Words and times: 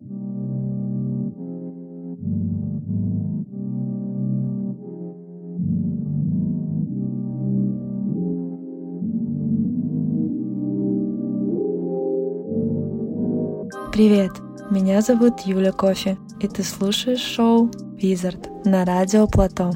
Привет, 0.00 0.12
меня 14.70 15.00
зовут 15.00 15.40
Юля 15.40 15.72
Кофе, 15.72 16.16
и 16.38 16.46
ты 16.46 16.62
слушаешь 16.62 17.18
шоу 17.18 17.68
«Визард» 17.96 18.64
на 18.64 18.84
радио 18.84 19.26
Плато. 19.26 19.72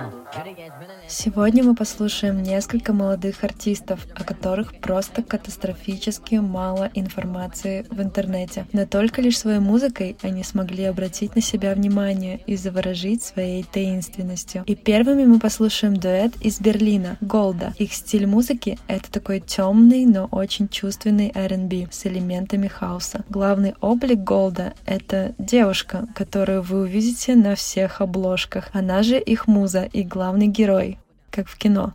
嗯 0.00 0.29
Сегодня 1.08 1.64
мы 1.64 1.74
послушаем 1.74 2.42
несколько 2.42 2.92
молодых 2.92 3.42
артистов, 3.42 4.06
о 4.14 4.24
которых 4.24 4.78
просто 4.80 5.22
катастрофически 5.22 6.36
мало 6.36 6.90
информации 6.94 7.84
в 7.90 8.00
интернете. 8.00 8.66
Но 8.72 8.86
только 8.86 9.22
лишь 9.22 9.38
своей 9.38 9.58
музыкой 9.58 10.16
они 10.22 10.44
смогли 10.44 10.84
обратить 10.84 11.34
на 11.34 11.42
себя 11.42 11.74
внимание 11.74 12.40
и 12.46 12.56
заворожить 12.56 13.22
своей 13.22 13.64
таинственностью. 13.64 14.62
И 14.66 14.74
первыми 14.74 15.24
мы 15.24 15.40
послушаем 15.40 15.96
дуэт 15.96 16.36
из 16.40 16.60
Берлина, 16.60 17.16
Голда. 17.20 17.74
Их 17.78 17.92
стиль 17.92 18.26
музыки— 18.26 18.78
это 18.86 19.10
такой 19.10 19.40
темный, 19.40 20.06
но 20.06 20.26
очень 20.30 20.68
чувственный 20.68 21.32
R&B 21.34 21.88
с 21.90 22.06
элементами 22.06 22.68
хаоса. 22.68 23.24
Главный 23.28 23.74
облик 23.80 24.18
Голда— 24.18 24.74
это 24.86 25.34
девушка, 25.38 26.06
которую 26.14 26.62
вы 26.62 26.82
увидите 26.82 27.34
на 27.34 27.54
всех 27.54 28.00
обложках. 28.00 28.68
Она 28.72 29.02
же 29.02 29.18
их 29.18 29.46
муза 29.46 29.82
и 29.92 30.02
главный 30.20 30.48
герой 30.48 30.98
как 31.30 31.48
в 31.48 31.56
кино. 31.56 31.94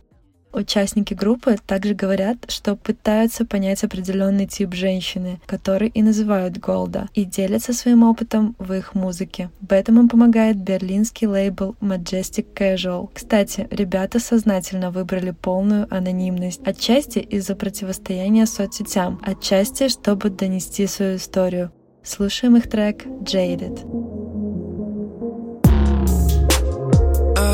Участники 0.52 1.14
группы 1.14 1.58
также 1.64 1.94
говорят, 1.94 2.38
что 2.48 2.74
пытаются 2.74 3.44
понять 3.44 3.84
определенный 3.84 4.46
тип 4.46 4.74
женщины, 4.74 5.38
который 5.46 5.88
и 5.88 6.02
называют 6.02 6.58
Голда, 6.58 7.08
и 7.14 7.24
делятся 7.24 7.72
своим 7.72 8.02
опытом 8.02 8.56
в 8.58 8.72
их 8.72 8.96
музыке. 8.96 9.50
В 9.60 9.72
этом 9.72 10.00
им 10.00 10.08
помогает 10.08 10.56
берлинский 10.56 11.28
лейбл 11.28 11.76
Majestic 11.80 12.46
Casual. 12.52 13.10
Кстати, 13.14 13.68
ребята 13.70 14.18
сознательно 14.18 14.90
выбрали 14.90 15.30
полную 15.30 15.86
анонимность, 15.94 16.66
отчасти 16.66 17.20
из-за 17.20 17.54
противостояния 17.54 18.46
соцсетям, 18.46 19.20
отчасти, 19.22 19.88
чтобы 19.88 20.30
донести 20.30 20.88
свою 20.88 21.16
историю. 21.16 21.70
Слушаем 22.02 22.56
их 22.56 22.68
трек 22.68 23.06
«Jaded». 23.06 23.86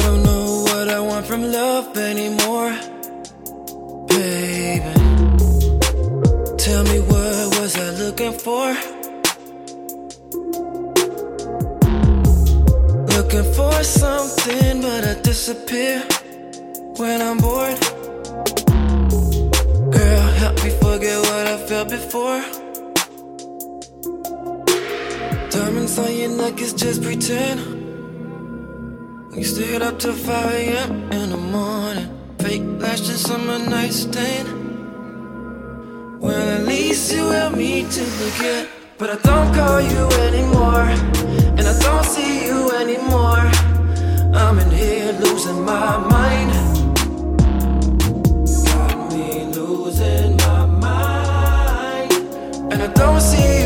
want 0.02 0.31
from 1.32 1.50
love 1.50 1.96
anymore, 1.96 2.72
baby. 4.06 4.92
Tell 6.58 6.84
me 6.84 6.98
what 7.10 7.58
was 7.58 7.74
I 7.74 7.88
looking 8.02 8.34
for? 8.44 8.66
Looking 13.16 13.48
for 13.54 13.72
something, 13.82 14.82
but 14.82 15.04
I 15.06 15.14
disappear 15.22 16.02
when 16.98 17.22
I'm 17.22 17.38
bored. 17.38 17.80
Girl, 19.96 20.26
help 20.42 20.56
me 20.62 20.70
forget 20.84 21.18
what 21.28 21.44
I 21.54 21.56
felt 21.66 21.88
before. 21.88 22.42
Diamonds 25.48 25.98
on 25.98 26.14
your 26.14 26.36
neck 26.36 26.60
is 26.60 26.74
just 26.74 27.02
pretend. 27.02 27.81
We 29.34 29.44
stayed 29.44 29.80
up 29.80 29.98
till 29.98 30.12
5 30.12 30.50
a.m. 30.52 31.10
in 31.10 31.30
the 31.30 31.38
morning. 31.38 32.06
Fake 32.38 32.64
lashes 32.78 33.22
summer 33.22 33.58
my 33.58 33.66
nightstand. 33.66 34.46
Well, 36.20 36.60
at 36.60 36.66
least 36.66 37.10
you 37.14 37.30
helped 37.30 37.56
me 37.56 37.84
to 37.84 38.04
forget. 38.04 38.68
But 38.98 39.08
I 39.08 39.16
don't 39.22 39.54
call 39.54 39.80
you 39.80 40.06
anymore. 40.28 40.84
And 41.56 41.62
I 41.62 41.78
don't 41.80 42.04
see 42.04 42.44
you 42.44 42.72
anymore. 42.72 43.48
I'm 44.36 44.58
in 44.58 44.70
here 44.70 45.12
losing 45.12 45.64
my 45.64 45.96
mind. 45.96 46.52
Got 48.66 49.12
me 49.14 49.46
losing 49.46 50.36
my 50.36 50.66
mind. 50.66 52.12
And 52.70 52.82
I 52.82 52.88
don't 52.88 53.20
see 53.22 53.61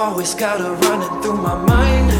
Always 0.00 0.34
got 0.34 0.60
her 0.60 0.74
running 0.86 1.22
through 1.22 1.38
my 1.38 1.56
mind. 1.66 2.10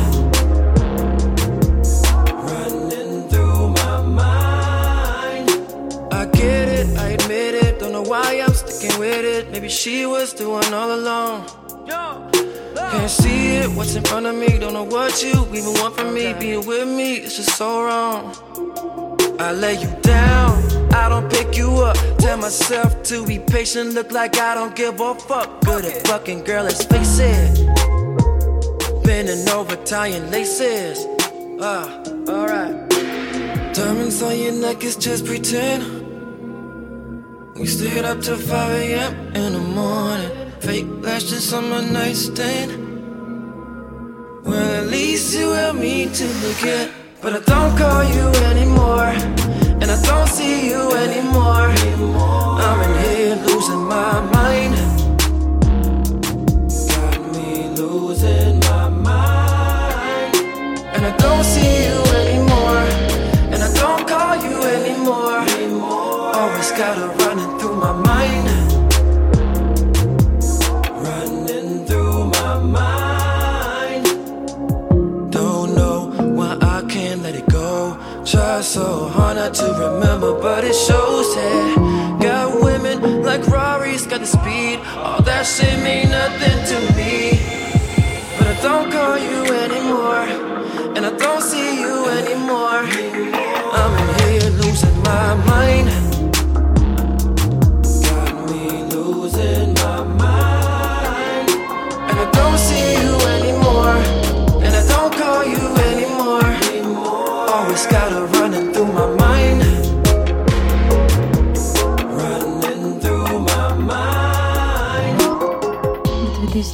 Running 2.50 3.28
through 3.28 3.68
my 3.68 4.02
mind. 4.02 5.48
I 6.12 6.26
get 6.26 6.68
it, 6.68 6.98
I 6.98 7.10
admit 7.10 7.54
it. 7.54 7.78
Don't 7.78 7.92
know 7.92 8.02
why 8.02 8.40
I'm 8.44 8.52
sticking 8.52 8.98
with 8.98 9.24
it. 9.24 9.52
Maybe 9.52 9.68
she 9.68 10.06
was 10.06 10.32
doing 10.32 10.74
all 10.74 10.92
alone. 10.92 11.46
Can't 11.86 13.10
see 13.10 13.56
it, 13.58 13.70
what's 13.76 13.94
in 13.94 14.02
front 14.02 14.26
of 14.26 14.34
me. 14.34 14.58
Don't 14.58 14.72
know 14.72 14.84
what 14.84 15.22
you 15.22 15.46
even 15.54 15.74
want 15.80 15.96
from 15.96 16.12
me. 16.14 16.34
Being 16.34 16.66
with 16.66 16.88
me, 16.88 17.14
it's 17.14 17.36
just 17.36 17.56
so 17.56 17.84
wrong. 17.84 18.34
I 19.38 19.52
let 19.52 19.80
you 19.80 19.90
down. 20.02 20.47
I 20.98 21.08
don't 21.08 21.30
pick 21.30 21.56
you 21.56 21.70
up. 21.84 21.96
Tell 22.18 22.36
myself 22.36 23.04
to 23.04 23.24
be 23.24 23.38
patient, 23.38 23.94
look 23.94 24.10
like 24.10 24.36
I 24.36 24.54
don't 24.56 24.74
give 24.74 25.00
a 25.00 25.14
fuck. 25.14 25.60
Good 25.60 25.84
at 25.84 26.06
fucking 26.08 26.42
girl, 26.42 26.64
let's 26.64 26.84
face 26.84 27.20
it. 27.20 27.50
Bending 29.04 29.48
over, 29.48 29.76
tying 29.76 30.28
laces. 30.32 31.06
Ah, 31.60 32.02
alright. 32.28 32.90
Diamonds 33.74 34.20
on 34.22 34.36
your 34.36 34.52
neck 34.52 34.82
is 34.82 34.96
just 34.96 35.24
pretend. 35.24 35.82
We 37.54 37.66
stayed 37.66 38.04
up 38.04 38.20
till 38.20 38.36
5 38.36 38.70
a.m. 38.70 39.36
in 39.36 39.52
the 39.52 39.60
morning. 39.60 40.30
Fake 40.60 40.86
lashes 41.00 41.52
on 41.52 41.70
my 41.70 41.80
nightstand. 41.88 42.70
Well, 44.44 44.82
at 44.82 44.88
least 44.88 45.32
you 45.32 45.52
help 45.52 45.76
me 45.76 46.06
to 46.06 46.26
forget. 46.42 46.90
But 47.22 47.34
I 47.34 47.40
don't 47.52 47.78
call 47.78 48.02
you 48.02 48.26
anymore. 48.50 49.67
Don't 50.04 50.28
see 50.28 50.68
you 50.70 50.90
anymore. 50.92 51.72
I'm 52.60 52.80
in 52.90 53.04
here 53.04 53.36
losing 53.46 53.84
my 53.84 54.20
mind. 54.32 54.87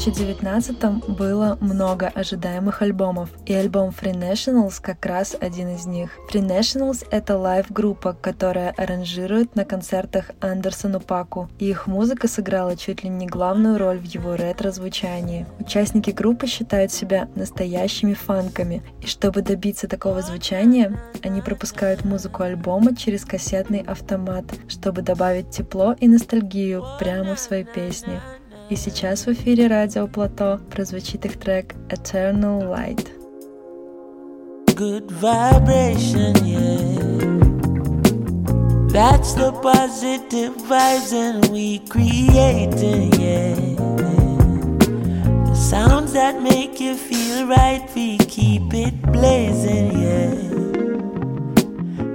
2019 0.05 1.17
было 1.17 1.57
много 1.63 2.09
ожидаемых 2.09 2.83
альбомов, 2.83 3.31
и 3.47 3.55
альбом 3.55 3.89
Free 3.89 4.13
Nationals 4.13 4.75
как 4.79 5.07
раз 5.07 5.35
один 5.41 5.71
из 5.71 5.87
них. 5.87 6.11
Free 6.31 6.47
Nationals— 6.47 7.07
это 7.11 7.39
лайв-группа, 7.39 8.15
которая 8.21 8.75
аранжирует 8.77 9.57
на 9.57 9.65
концертах 9.65 10.33
Андерсону 10.41 11.01
Паку, 11.01 11.49
и 11.59 11.71
их 11.71 11.87
музыка 11.87 12.29
сыграла 12.29 12.77
чуть 12.77 13.03
ли 13.03 13.09
не 13.09 13.27
главную 13.27 13.79
роль 13.79 13.99
в 13.99 14.05
его 14.05 14.35
ретро-звучании. 14.35 15.47
Участники 15.59 16.11
группы 16.11 16.49
считают 16.49 16.93
себя 16.93 17.31
настоящими 17.35 18.13
фанками, 18.13 18.83
и 19.01 19.07
чтобы 19.07 19.41
добиться 19.41 19.89
такого 19.89 20.21
звучания, 20.21 21.01
они 21.23 21.41
пропускают 21.41 22.05
музыку 22.05 22.43
альбома 22.43 22.95
через 22.95 23.25
кассетный 23.25 23.81
автомат, 23.81 24.45
чтобы 24.69 25.01
добавить 25.01 25.49
тепло 25.49 25.97
и 25.99 26.09
ностальгию 26.09 26.85
прямо 26.99 27.37
в 27.37 27.41
свои 27.41 27.65
песни. 27.65 28.21
И 28.70 28.76
сейчас 28.76 29.26
в 29.26 29.32
эфире 29.34 29.68
радио 29.68 30.08
Плато 30.08 30.60
прозвучит 30.70 31.26
их 31.26 31.38
трек 31.38 31.76
Eternal 31.90 32.62
Light. 32.70 33.20
good 34.80 35.12
vibration, 35.12 36.34
yeah. 36.46 37.36
That's 38.88 39.34
the 39.34 39.52
positive 39.62 40.56
vibes 40.56 41.12
and 41.12 41.46
we 41.52 41.80
creating, 41.80 43.12
yeah. 43.20 43.56
The 45.50 45.54
sounds 45.54 46.14
that 46.14 46.42
make 46.42 46.80
you 46.80 46.96
feel 46.96 47.46
right, 47.46 47.84
we 47.94 48.20
keep 48.20 48.74
it 48.74 49.02
blazing, 49.02 50.00
yeah. 50.00 50.32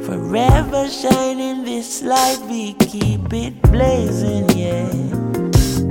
Forever 0.07 0.89
shining 0.89 1.65
this 1.67 2.03
light, 2.03 2.41
we 2.49 2.73
keep 2.75 3.31
it 3.31 3.61
blazing, 3.61 4.49
yeah. 4.57 5.28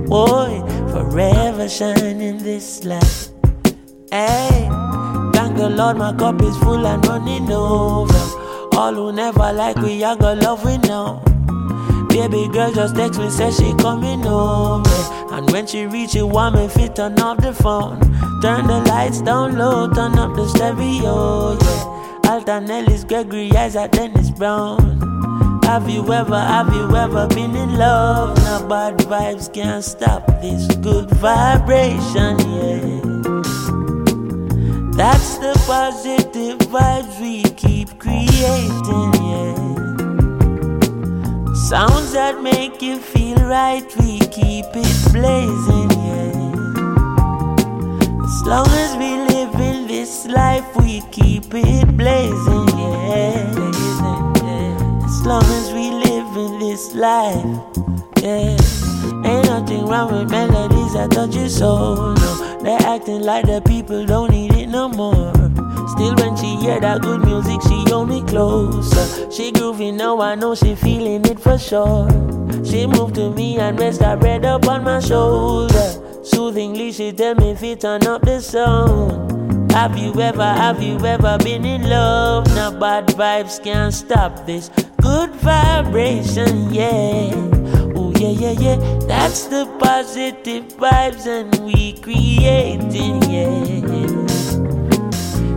Boy, 0.08 0.62
forever 0.90 1.69
shining 1.69 2.38
this 2.38 2.82
light. 2.82 3.31
Hey, 4.10 4.66
thank 5.34 5.58
the 5.58 5.69
Lord, 5.69 5.99
my 5.99 6.14
cup 6.14 6.40
is 6.40 6.56
full 6.58 6.87
and 6.87 7.06
running 7.06 7.52
over. 7.52 8.14
All 8.72 8.94
who 8.94 9.12
never 9.12 9.52
like 9.52 9.76
we, 9.76 10.02
I 10.02 10.16
got 10.16 10.38
love 10.38 10.64
we 10.64 10.78
know. 10.78 11.22
Baby 12.08 12.49
girl 12.49 12.72
just 12.72 12.96
text 12.96 13.20
me, 13.20 13.28
say 13.28 13.50
she 13.50 13.75
coming 13.75 14.26
over. 14.26 14.88
And 15.31 15.50
when 15.50 15.66
she 15.66 15.84
reach 15.84 16.16
it, 16.16 16.22
want 16.22 16.54
me 16.54 16.69
fit 16.69 16.96
turn 16.96 17.20
off 17.20 17.37
the 17.43 17.52
phone. 17.52 18.00
Turn 18.40 18.66
the 18.66 18.81
lights 18.88 19.20
down 19.20 19.58
low, 19.58 19.93
turn 19.93 20.19
up 20.19 20.34
the 20.34 20.49
stereo, 20.49 21.58
yeah. 21.61 22.31
Alton 22.31 22.70
Ellis, 22.70 23.04
Gregory, 23.04 23.52
Isaac, 23.52 23.90
Dennis 23.90 24.31
Brown. 24.31 25.07
Have 25.69 25.91
you 25.91 26.00
ever, 26.15 26.41
have 26.41 26.75
you 26.75 26.97
ever 26.97 27.26
been 27.29 27.55
in 27.55 27.76
love? 27.76 28.38
Now 28.38 28.67
bad 28.67 28.97
vibes 29.00 29.53
can't 29.53 29.85
stop 29.85 30.26
this 30.41 30.67
good 30.76 31.11
vibration, 31.11 32.38
yeah. 32.56 33.00
That's 34.97 35.37
the 35.37 35.53
positive 35.67 36.59
vibes 36.73 37.20
we 37.20 37.43
keep 37.43 37.99
creating, 37.99 39.12
yeah. 39.29 39.54
Sounds 41.69 42.12
that 42.12 42.40
make 42.42 42.81
you 42.81 42.99
feel 42.99 43.37
right, 43.37 43.85
we 44.00 44.21
keep 44.21 44.64
it 44.73 45.12
blazing, 45.12 45.90
yeah. 46.00 46.33
As 48.25 48.42
long 48.47 48.69
as 48.69 48.97
we 48.97 49.11
live 49.35 49.54
in 49.61 49.87
this 49.87 50.26
life, 50.28 50.64
we 50.76 51.02
keep 51.12 51.52
it 51.52 51.95
blazing, 51.95 52.69
yeah. 52.78 53.67
As 55.18 55.26
long 55.26 55.42
as 55.42 55.72
we 55.72 55.90
live 55.90 56.37
in 56.37 56.60
this 56.60 56.94
life, 56.94 57.44
yeah. 58.22 58.56
Ain't 59.26 59.46
nothing 59.46 59.84
wrong 59.84 60.12
with 60.12 60.30
melodies 60.30 60.92
that 60.92 61.10
touch 61.10 61.34
your 61.34 61.48
soul, 61.48 62.14
no. 62.14 62.60
They're 62.62 62.78
acting 62.87 63.22
like 63.22 63.44
the 63.46 63.60
people 63.60 64.06
don't 64.06 64.30
need 64.30 64.52
it 64.54 64.68
no 64.68 64.88
more. 64.88 65.32
Still, 65.88 66.14
when 66.14 66.37
she 66.37 66.54
hear 66.62 66.78
that 66.78 67.02
good 67.02 67.25
music, 67.25 67.60
she 67.62 67.82
hold 67.90 68.10
me 68.10 68.22
closer. 68.28 69.28
She 69.28 69.50
groovy 69.50 69.92
now, 69.92 70.20
I 70.20 70.37
know 70.37 70.54
she 70.54 70.76
feeling 70.76 71.25
it 71.25 71.40
for 71.40 71.58
sure. 71.58 72.08
She 72.64 72.87
moved 72.87 73.16
to 73.16 73.32
me 73.32 73.58
and 73.58 73.76
rest 73.76 74.00
her 74.02 74.16
head 74.16 74.44
up 74.44 74.68
on 74.68 74.84
my 74.84 75.00
shoulder. 75.00 76.22
Soothingly, 76.22 76.92
she 76.92 77.10
tell 77.10 77.34
me 77.34 77.50
if 77.50 77.62
it 77.64 77.80
turn 77.80 78.06
up 78.06 78.22
the 78.22 78.40
sound. 78.40 79.72
Have 79.72 79.98
you 79.98 80.14
ever, 80.20 80.44
have 80.44 80.80
you 80.80 80.96
ever 81.04 81.38
been 81.38 81.64
in 81.64 81.88
love? 81.88 82.46
Now 82.54 82.70
bad 82.70 83.08
vibes 83.08 83.62
can't 83.62 83.92
stop 83.92 84.46
this 84.46 84.70
good 85.09 85.35
vibration, 85.37 86.71
yeah. 86.71 87.33
Oh 87.97 88.12
yeah, 88.23 88.35
yeah, 88.45 88.57
yeah. 88.67 88.79
That's 89.07 89.47
the 89.47 89.65
positive 89.79 90.65
vibes 90.83 91.25
and 91.27 91.49
we 91.65 91.95
creating, 92.07 93.17
yeah. 93.33 94.27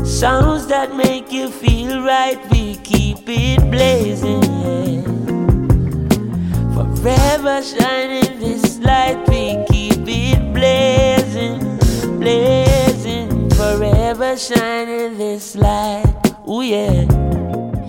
Sounds 0.05 0.67
that 0.67 0.95
make 0.95 1.33
you 1.33 1.49
feel 1.49 2.01
right, 2.01 2.39
we 2.49 2.77
keep 2.77 3.27
it 3.27 3.59
blazing, 3.69 4.43
yeah. 4.63 5.03
Forever 6.77 7.61
shining 7.61 8.39
this 8.39 8.79
light, 8.79 9.19
we 9.27 9.43
keep 9.69 10.07
it 10.07 10.41
blazing, 10.53 11.59
blazing. 12.19 13.49
Forever 13.59 14.37
shining 14.37 15.17
this 15.17 15.55
light, 15.57 16.05
oh 16.47 16.61
yeah. 16.61 17.03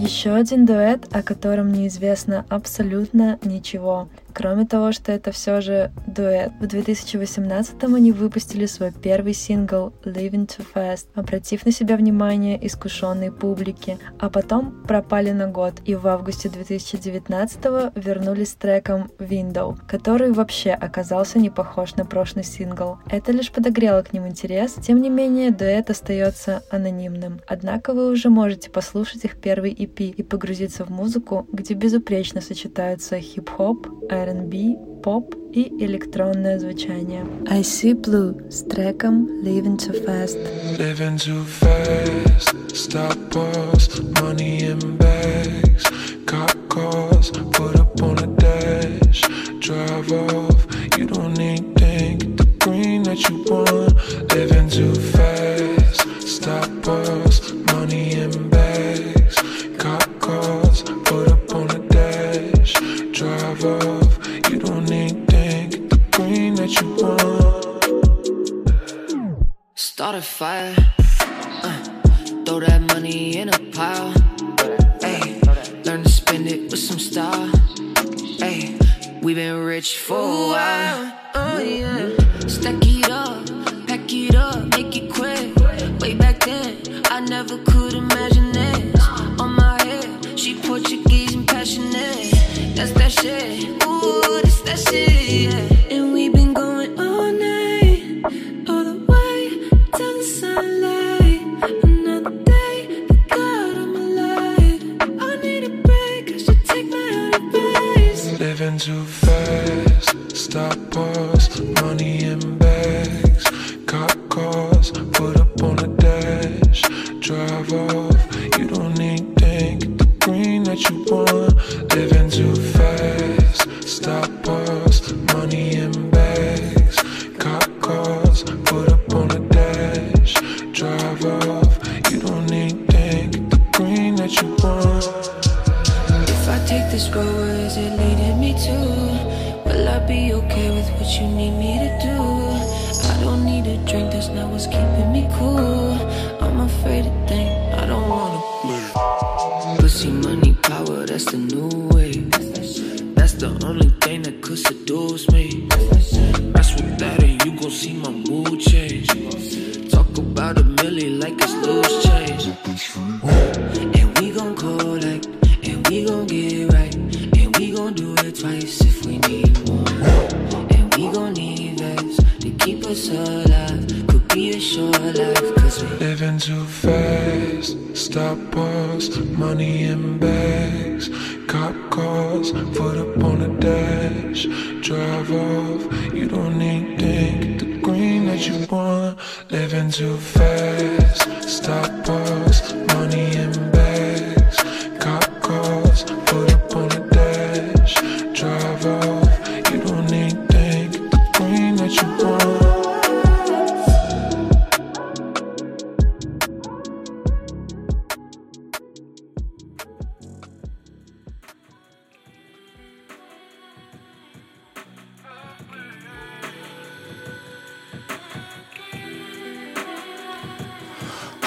Еще 0.02 0.34
один 0.34 0.66
дуэт, 0.66 1.06
о 1.14 1.22
котором 1.22 1.72
неизвестно 1.72 2.44
абсолютно 2.48 3.38
ничего. 3.44 4.08
Кроме 4.34 4.66
того, 4.66 4.92
что 4.92 5.12
это 5.12 5.32
все 5.32 5.60
же 5.60 5.90
дуэт, 6.06 6.52
в 6.60 6.66
2018 6.66 7.82
они 7.84 8.12
выпустили 8.12 8.66
свой 8.66 8.92
первый 8.92 9.34
сингл 9.34 9.92
«Living 10.04 10.46
Too 10.46 10.64
Fast», 10.74 11.06
обратив 11.14 11.66
на 11.66 11.72
себя 11.72 11.96
внимание 11.96 12.64
искушенной 12.66 13.30
публики, 13.30 13.98
а 14.18 14.30
потом 14.30 14.84
пропали 14.86 15.32
на 15.32 15.48
год 15.48 15.74
и 15.84 15.94
в 15.94 16.06
августе 16.06 16.48
2019 16.48 17.94
вернулись 17.96 18.50
с 18.50 18.54
треком 18.54 19.10
«Window», 19.18 19.76
который 19.86 20.32
вообще 20.32 20.70
оказался 20.70 21.38
не 21.38 21.50
похож 21.50 21.94
на 21.96 22.04
прошлый 22.04 22.44
сингл. 22.44 22.98
Это 23.10 23.32
лишь 23.32 23.52
подогрело 23.52 24.02
к 24.02 24.12
ним 24.12 24.26
интерес, 24.26 24.74
тем 24.74 25.02
не 25.02 25.10
менее 25.10 25.50
дуэт 25.50 25.90
остается 25.90 26.62
анонимным. 26.70 27.40
Однако 27.46 27.92
вы 27.92 28.10
уже 28.10 28.30
можете 28.30 28.70
послушать 28.70 29.24
их 29.24 29.40
первый 29.40 29.72
EP 29.72 30.10
и 30.10 30.22
погрузиться 30.22 30.84
в 30.84 30.90
музыку, 30.90 31.46
где 31.52 31.74
безупречно 31.74 32.40
сочетаются 32.40 33.18
хип-хоп, 33.18 33.86
R&B, 34.21 35.01
поп 35.03 35.35
и 35.53 35.71
электронное 35.83 36.59
звучание. 36.59 37.25
I 37.49 37.61
See 37.61 37.93
Blue 37.93 38.49
с 38.49 38.63
треком 38.63 39.27
Living 39.43 39.77
Too 39.77 40.05
Fast. 40.05 40.37
Living 40.77 41.17
too 41.17 41.43
fast, 41.45 42.55
stop 42.73 43.17
us, 43.35 44.01
money 44.21 44.63
in 44.63 44.97
bags, 44.97 45.83
cop 46.25 46.55
cars, 46.69 47.31
put 47.53 47.75
up 47.79 48.01
on 48.01 48.17
a 48.19 48.27
dash, 48.27 49.21
drive 49.59 50.11
off, 50.11 50.67
you 50.97 51.05
don't 51.05 51.37
need 51.37 51.77
think, 51.97 52.19
get 52.19 52.37
the 52.37 52.45
green 52.59 53.03
that 53.03 53.29
you 53.29 53.43
want, 53.49 53.80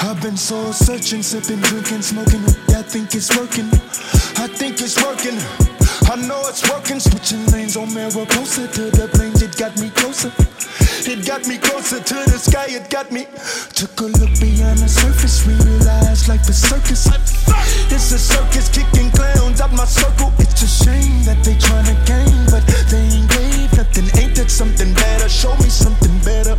I've 0.05 0.21
been 0.21 0.37
soul 0.37 0.71
searching, 0.71 1.23
sipping, 1.23 1.61
drinking, 1.61 2.03
smoking. 2.03 2.45
Yeah, 2.69 2.79
I 2.79 2.83
think 2.85 3.15
it's 3.15 3.35
working. 3.35 3.65
I 4.37 4.45
think 4.45 4.77
it's 4.79 5.01
working. 5.01 5.33
I 6.05 6.15
know 6.29 6.45
it's 6.45 6.61
working. 6.69 6.99
Switching 6.99 7.43
lanes 7.47 7.75
on 7.75 7.91
Mariposa 7.91 8.67
to 8.67 8.91
the 8.93 9.09
plains. 9.17 9.41
It 9.41 9.57
got 9.57 9.73
me 9.81 9.89
closer. 9.89 10.29
It 11.09 11.25
got 11.25 11.47
me 11.47 11.57
closer 11.57 11.97
to 11.97 12.17
the 12.29 12.37
sky. 12.37 12.67
It 12.69 12.87
got 12.91 13.11
me. 13.11 13.25
Took 13.73 13.99
a 14.01 14.13
look 14.21 14.29
beyond 14.37 14.77
the 14.77 14.87
surface. 14.87 15.41
We 15.41 15.57
Realized 15.57 16.29
life 16.29 16.47
is 16.49 16.61
circus. 16.61 17.09
It's 17.89 18.11
a 18.13 18.19
circus 18.19 18.69
kicking 18.69 19.09
clowns 19.09 19.59
out 19.59 19.73
my 19.73 19.85
circle. 19.85 20.31
It's 20.37 20.61
a 20.61 20.69
shame 20.69 21.25
that 21.25 21.41
they 21.41 21.57
tryna 21.57 21.97
gain, 22.05 22.45
but 22.53 22.61
they 22.93 23.09
ain't 23.09 23.29
gave 23.33 23.73
nothing. 23.73 24.05
Ain't 24.21 24.35
that 24.37 24.51
something 24.51 24.93
better? 24.93 25.29
Show 25.29 25.57
me 25.57 25.69
something 25.69 26.13
better. 26.21 26.53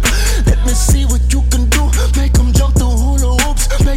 Let 0.50 0.58
me 0.66 0.74
see 0.74 1.06
what 1.06 1.22
you 1.32 1.46
can 1.46 1.70
do. 1.70 1.86
Make 2.18 2.32
them 2.34 2.52
jump 2.52 2.75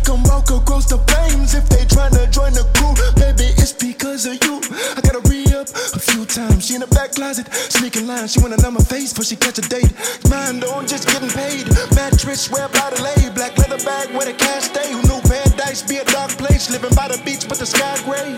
Make 0.10 0.26
walk 0.26 0.50
across 0.50 0.86
the 0.86 0.98
flames 1.06 1.54
if 1.54 1.70
they 1.70 1.86
tryna 1.86 2.32
join 2.32 2.54
the 2.54 2.66
crew. 2.74 2.98
Baby, 3.14 3.54
it's 3.62 3.74
because 3.74 4.26
of 4.26 4.42
you. 4.44 4.58
I 4.98 5.02
gotta 5.02 5.22
re 5.30 5.46
up 5.54 5.70
a 5.70 6.00
few 6.00 6.26
times. 6.26 6.66
She 6.66 6.74
in 6.74 6.82
the 6.82 6.88
back 6.88 7.14
closet, 7.14 7.46
sneaking 7.54 8.08
lines. 8.08 8.34
She 8.34 8.42
wanna 8.42 8.58
know 8.58 8.72
my 8.72 8.82
face 8.82 9.14
before 9.14 9.26
she 9.26 9.36
catch 9.36 9.60
a 9.60 9.62
date. 9.62 9.94
Mind 10.30 10.64
on 10.64 10.88
just 10.88 11.08
getting 11.08 11.30
paid. 11.30 11.70
Mattress, 11.94 12.50
wear 12.50 12.68
by 12.70 12.90
the 12.90 13.04
lay. 13.04 13.30
Black 13.36 13.56
leather 13.60 13.78
bag 13.86 14.10
where 14.10 14.26
the 14.26 14.34
cash 14.34 14.64
stay. 14.64 14.92
Who 14.92 15.02
knew 15.04 15.22
paradise 15.30 15.84
be 15.84 15.98
a 15.98 16.06
dark 16.06 16.32
place? 16.42 16.72
Living 16.72 16.96
by 16.96 17.08
the 17.08 17.22
beach, 17.24 17.46
but 17.48 17.60
the 17.60 17.68
sky 17.68 17.94
gray. 18.02 18.34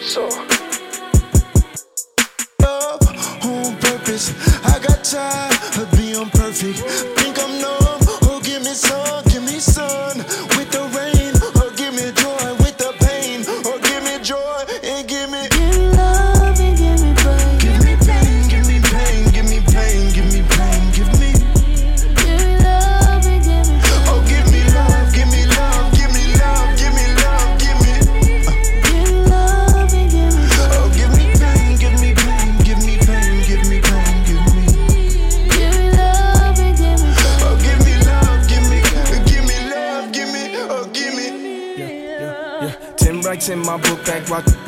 So 0.00 0.32
love 2.64 3.04
on 3.44 3.76
purpose. 3.76 4.32
I 4.64 4.78
got 4.80 5.04
tired 5.04 5.76
of 5.76 5.92
being 5.92 6.30
perfect. 6.30 7.11
My 43.72 43.78
book 43.78 44.04
bag, 44.04 44.28
rock 44.28 44.61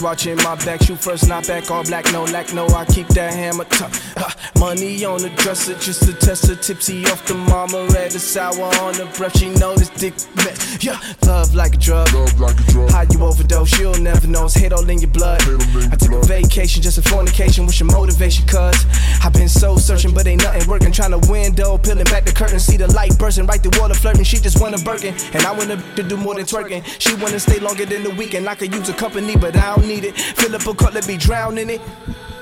Watching 0.00 0.36
my 0.36 0.54
back, 0.64 0.82
shoot 0.82 0.98
first, 0.98 1.28
not 1.28 1.46
back, 1.46 1.70
all 1.70 1.84
black, 1.84 2.10
no 2.10 2.24
lack, 2.24 2.54
no. 2.54 2.66
I 2.68 2.86
keep 2.86 3.06
that 3.08 3.34
hammer 3.34 3.64
tough. 3.64 4.16
Uh, 4.16 4.30
money 4.58 5.04
on 5.04 5.20
the 5.20 5.28
dresser, 5.30 5.74
just 5.74 6.04
to 6.04 6.14
test 6.14 6.46
her 6.48 6.54
tipsy 6.54 7.04
off 7.06 7.26
the 7.26 7.34
mama. 7.34 7.86
Red, 7.92 8.12
the 8.12 8.18
sour 8.18 8.64
on 8.80 8.94
the 8.94 9.04
breath, 9.16 9.36
she 9.36 9.50
know 9.50 9.76
this 9.76 9.90
dick 9.90 10.14
met. 10.36 10.56
Yeah, 10.82 10.98
love 11.26 11.54
like 11.54 11.74
a 11.74 11.76
drug. 11.76 12.12
Love 12.14 12.40
like 12.40 12.58
a 12.58 12.62
drug. 12.72 12.90
How 12.90 13.02
you 13.10 13.22
overdose, 13.22 13.78
you'll 13.78 14.00
never 14.00 14.26
know. 14.26 14.46
It's 14.46 14.54
hate 14.54 14.72
all 14.72 14.88
in 14.88 15.00
your 15.00 15.10
blood. 15.10 15.42
In 15.46 15.60
your 15.60 15.92
I 15.92 15.96
took 15.96 16.12
a 16.12 16.26
vacation, 16.26 16.82
just 16.82 16.96
a 16.96 17.02
fornication. 17.02 17.66
What's 17.66 17.78
your 17.78 17.92
motivation, 17.92 18.46
cuz? 18.46 18.86
I've 19.22 19.34
been 19.34 19.50
so 19.50 19.76
searching, 19.76 20.14
but 20.14 20.26
ain't 20.26 20.42
nothing 20.42 20.66
working. 20.68 20.92
Trying 20.92 21.12
to 21.12 21.30
window, 21.30 21.76
peeling 21.76 22.04
back 22.04 22.24
the 22.24 22.32
curtain, 22.32 22.58
see 22.58 22.78
the 22.78 22.88
light 22.92 23.18
bursting 23.18 23.46
right 23.46 23.60
through 23.62 23.78
water 23.78 23.94
flirting. 23.94 24.24
She 24.24 24.38
just 24.38 24.60
want 24.60 24.80
a 24.80 24.82
Birkin, 24.82 25.14
and 25.34 25.44
I 25.44 25.52
want 25.52 25.68
to 25.96 26.02
do 26.02 26.16
more 26.16 26.34
than 26.34 26.46
twerking. 26.46 26.82
She 26.98 27.14
wanna 27.22 27.38
stay 27.38 27.58
longer 27.60 27.84
than 27.84 28.02
the 28.02 28.10
weekend. 28.10 28.48
I 28.48 28.54
could 28.54 28.74
use 28.74 28.88
a 28.88 28.94
company, 28.94 29.36
but 29.36 29.54
I 29.56 29.76
don't 29.76 29.89
need 29.90 30.04
it. 30.04 30.16
Fill 30.16 30.54
up 30.54 30.66
a 30.66 30.74
cup, 30.74 30.94
let 30.94 31.06
me 31.08 31.16
drown 31.16 31.58
in 31.58 31.68
it. 31.70 31.80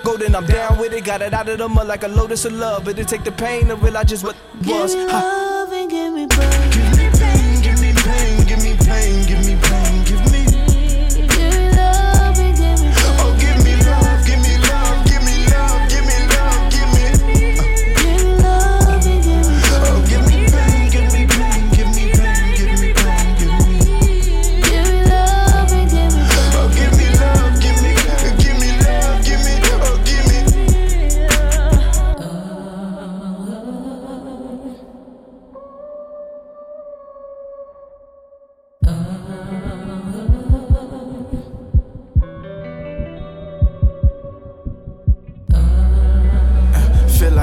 Go 0.04 0.16
then 0.16 0.34
I'm 0.34 0.46
down 0.46 0.78
with 0.78 0.92
it. 0.92 1.04
Got 1.04 1.22
it 1.22 1.32
out 1.34 1.48
of 1.48 1.58
the 1.58 1.68
mud 1.68 1.86
like 1.86 2.02
a 2.04 2.08
lotus 2.08 2.44
of 2.44 2.52
love, 2.52 2.84
but 2.84 2.98
it 2.98 3.08
take 3.08 3.24
the 3.24 3.32
pain 3.32 3.68
to 3.68 3.76
realize 3.76 4.06
just 4.06 4.24
what 4.24 4.36
was. 4.64 4.94
Give 4.94 5.06
me 5.06 5.12
Huh. 5.12 5.18
love 5.18 5.72
and 5.72 5.90
give 5.90 6.12
me 6.12 6.26
pain. 6.26 6.70
Give 6.70 6.98
me 6.98 7.08
pain, 7.18 7.60
give 7.62 7.80
me 7.80 7.92
pain, 7.94 8.46
give 8.46 8.62
me 8.62 8.76
pain, 8.76 9.26
give 9.26 9.46
me 9.46 9.56
pain, 9.62 10.04
give 10.04 10.32
me. 10.32 10.47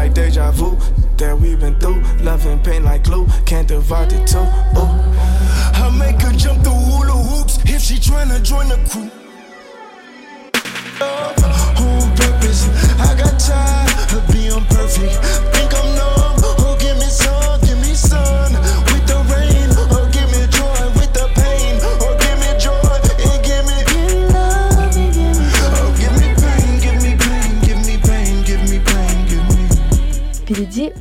Like 0.05 0.13
deja 0.13 0.51
vu 0.51 0.77
that 1.17 1.37
we've 1.37 1.59
been 1.59 1.79
through. 1.79 2.01
Love 2.23 2.45
and 2.45 2.63
pain 2.63 2.83
like 2.83 3.03
glue, 3.03 3.25
can't 3.45 3.67
divide 3.67 4.09
the 4.09 4.19
two. 4.25 4.37
Ooh. 4.79 5.81
I 5.81 5.89
make 5.97 6.21
her 6.21 6.31
jump 6.33 6.63
the 6.63 6.69
hula 6.69 7.13
hoops 7.13 7.57
if 7.65 7.81
she 7.81 7.95
tryna 7.95 8.43
join 8.43 8.67
the 8.69 8.77
crew. 8.89 9.09
On 11.01 12.15
purpose, 12.15 12.69
I 12.99 13.15
got 13.17 13.39
tired 13.39 14.13
of 14.13 14.31
being 14.31 14.63
perfect. 14.65 15.64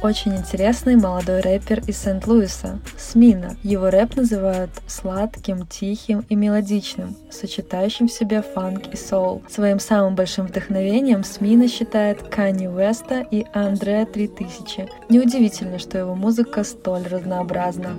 Очень 0.05 0.37
интересный 0.37 0.97
молодой 0.97 1.41
рэпер 1.41 1.83
из 1.87 1.97
Сент-Луиса, 1.97 2.79
Смина. 2.99 3.57
Его 3.63 3.89
рэп 3.89 4.17
называют 4.17 4.71
сладким, 4.87 5.67
тихим 5.67 6.27
и 6.29 6.35
мелодичным, 6.35 7.17
сочетающим 7.31 8.09
в 8.09 8.13
себе 8.13 8.43
фанк 8.43 8.89
и 8.93 8.97
соул. 8.99 9.43
Своим 9.49 9.81
самым 9.81 10.14
большим 10.14 10.47
вдохновением 10.47 11.25
Смина 11.25 11.69
считает 11.69 12.21
Канни 12.21 12.67
Уэста 12.67 13.27
и 13.31 13.47
Андреа 13.55 14.05
3000. 14.05 14.90
Неудивительно, 15.09 15.79
что 15.79 15.97
его 15.97 16.14
музыка 16.14 16.64
столь 16.64 17.05
разнообразна. 17.05 17.99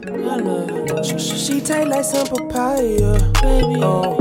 Oh. 3.81 4.17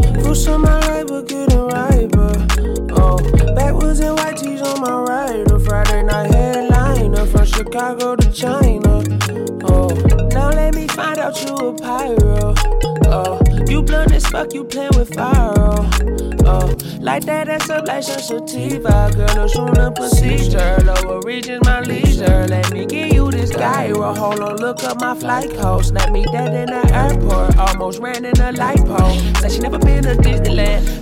Oh, 2.96 3.18
backwoods 3.54 4.00
and 4.00 4.16
white 4.16 4.36
tees 4.36 4.62
on 4.62 4.80
my 4.80 5.02
right. 5.02 5.50
A 5.50 5.58
Friday 5.58 6.02
night 6.02 6.30
from 6.32 6.63
Chicago 7.64 8.14
to 8.14 8.30
China. 8.30 9.02
Oh, 9.64 9.88
now 10.32 10.50
let 10.50 10.74
me 10.74 10.86
find 10.86 11.18
out 11.18 11.34
you 11.42 11.54
a 11.54 11.74
pyro. 11.74 12.54
Oh, 13.06 13.40
you 13.66 13.82
blunt 13.82 14.12
as 14.12 14.26
fuck, 14.26 14.52
you 14.52 14.64
playing 14.64 14.90
with 14.96 15.14
fire. 15.14 15.54
Oh, 16.46 16.76
like 17.00 17.24
that, 17.24 17.46
that's 17.46 17.68
like 17.68 18.02
some 18.02 18.20
sativa. 18.20 19.10
Girl, 19.16 19.34
no 19.34 19.46
sooner 19.46 19.90
procedure. 19.92 20.76
Lower 20.84 21.20
regions, 21.22 21.64
my 21.64 21.80
leisure. 21.80 22.46
Let 22.48 22.70
me 22.70 22.84
give 22.84 23.14
you 23.14 23.30
this 23.30 23.50
gyro. 23.50 24.14
Hold 24.14 24.40
on, 24.40 24.56
look 24.56 24.84
up 24.84 25.00
my 25.00 25.14
flight 25.14 25.50
code. 25.54 25.86
Snap 25.86 26.12
me 26.12 26.24
dead 26.24 26.52
in 26.54 26.66
the 26.66 26.94
airport. 26.94 27.56
Almost 27.56 27.98
ran 27.98 28.26
in 28.26 28.38
a 28.40 28.52
light 28.52 28.84
pole. 28.84 29.18
Said 29.40 29.52
she 29.52 29.60
never 29.60 29.78
been. 29.78 29.93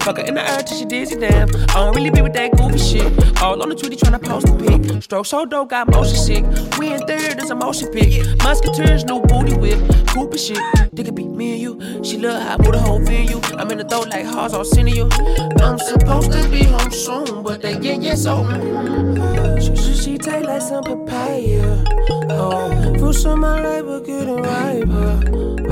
Fuck 0.03 0.17
her 0.17 0.25
in 0.25 0.35
the 0.35 0.43
air 0.43 0.62
till 0.62 0.77
she 0.77 0.85
dizzy 0.85 1.17
damn. 1.17 1.49
I 1.71 1.75
don't 1.75 1.95
really 1.95 2.11
be 2.11 2.23
with 2.23 2.33
that 2.33 2.51
goofy 2.57 2.79
shit. 2.79 3.41
All 3.41 3.62
on 3.62 3.69
the 3.69 3.77
Twitter 3.77 3.95
tryna 3.95 4.21
post 4.21 4.49
a 4.49 4.57
pic. 4.57 5.03
Stroke 5.03 5.27
so 5.27 5.45
dope, 5.47 5.71
got 5.71 5.88
motion 5.88 6.17
sick. 6.17 6.45
We 6.77 6.93
in 6.93 6.99
third, 7.07 7.38
it's 7.38 7.51
a 7.51 7.55
motion 7.55 7.88
pic. 7.93 8.27
Musketeers, 8.38 9.05
new 9.05 9.21
booty 9.21 9.55
whip. 9.55 9.79
Cooper 10.09 10.38
shit. 10.38 10.59
They 10.93 11.05
could 11.05 11.15
be 11.15 11.25
me 11.42 11.52
and 11.52 11.61
you. 11.61 12.05
She 12.05 12.18
look 12.18 12.40
hot, 12.40 12.59
put 12.61 12.74
a 12.74 12.78
whole 12.78 13.00
venue. 13.00 13.40
I'm 13.59 13.70
in 13.70 13.78
the 13.78 13.85
throat 13.85 14.09
like 14.09 14.26
hearts 14.26 14.55
all 14.55 14.64
sending 14.64 14.96
you. 14.96 15.09
I'm 15.66 15.78
supposed 15.78 16.31
to 16.33 16.48
be 16.48 16.62
home 16.64 16.90
soon, 16.90 17.42
but 17.42 17.62
they 17.62 17.78
get 17.78 18.02
yeah 18.02 18.14
so. 18.14 18.35
She, 19.61 19.74
she, 19.83 19.92
she 20.02 20.18
like 20.18 20.62
some 20.62 20.85
papaya. 20.85 21.85
Oh, 22.31 22.70
fruits 22.98 23.24
on 23.24 23.40
my 23.40 23.83
but 23.83 24.05
getting 24.07 24.42
riper. 24.50 25.11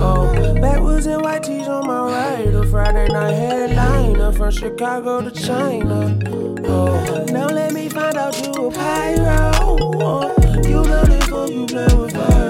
Oh, 0.07 0.55
backwards 0.61 1.07
and 1.07 1.23
white 1.23 1.43
tees 1.43 1.69
on 1.69 1.87
my 1.87 2.01
right. 2.15 2.55
A 2.55 2.67
Friday 2.67 3.09
night 3.09 3.33
headliner 3.33 4.27
uh, 4.27 4.33
from 4.33 4.51
Chicago 4.51 5.21
to 5.21 5.31
China. 5.31 6.19
Oh, 6.65 7.25
now 7.31 7.47
let 7.47 7.73
me 7.73 7.89
find 7.89 8.17
out 8.17 8.35
you 8.43 8.53
a 8.67 8.71
pyro. 8.71 9.51
Oh, 10.09 10.35
you 10.69 10.83
love 10.83 11.11
it 11.11 11.53
you 11.55 11.67
play 11.67 11.95
with 11.97 12.13
fire 12.13 12.50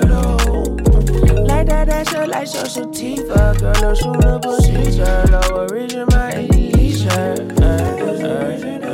that, 1.84 2.04
that's 2.04 2.12
your 2.12 2.26
like 2.26 2.52
your 2.52 2.66
sativa. 2.66 3.54
Girl, 3.58 3.72
no 3.80 3.94
sooner 3.94 4.38
procedure. 4.38 5.24
Lower 5.30 5.66
region, 5.68 6.06
my 6.10 6.36
leisure. 6.36 7.36
See, 7.36 7.62
uh, 7.62 8.26
uh, 8.26 8.86
uh, 8.86 8.89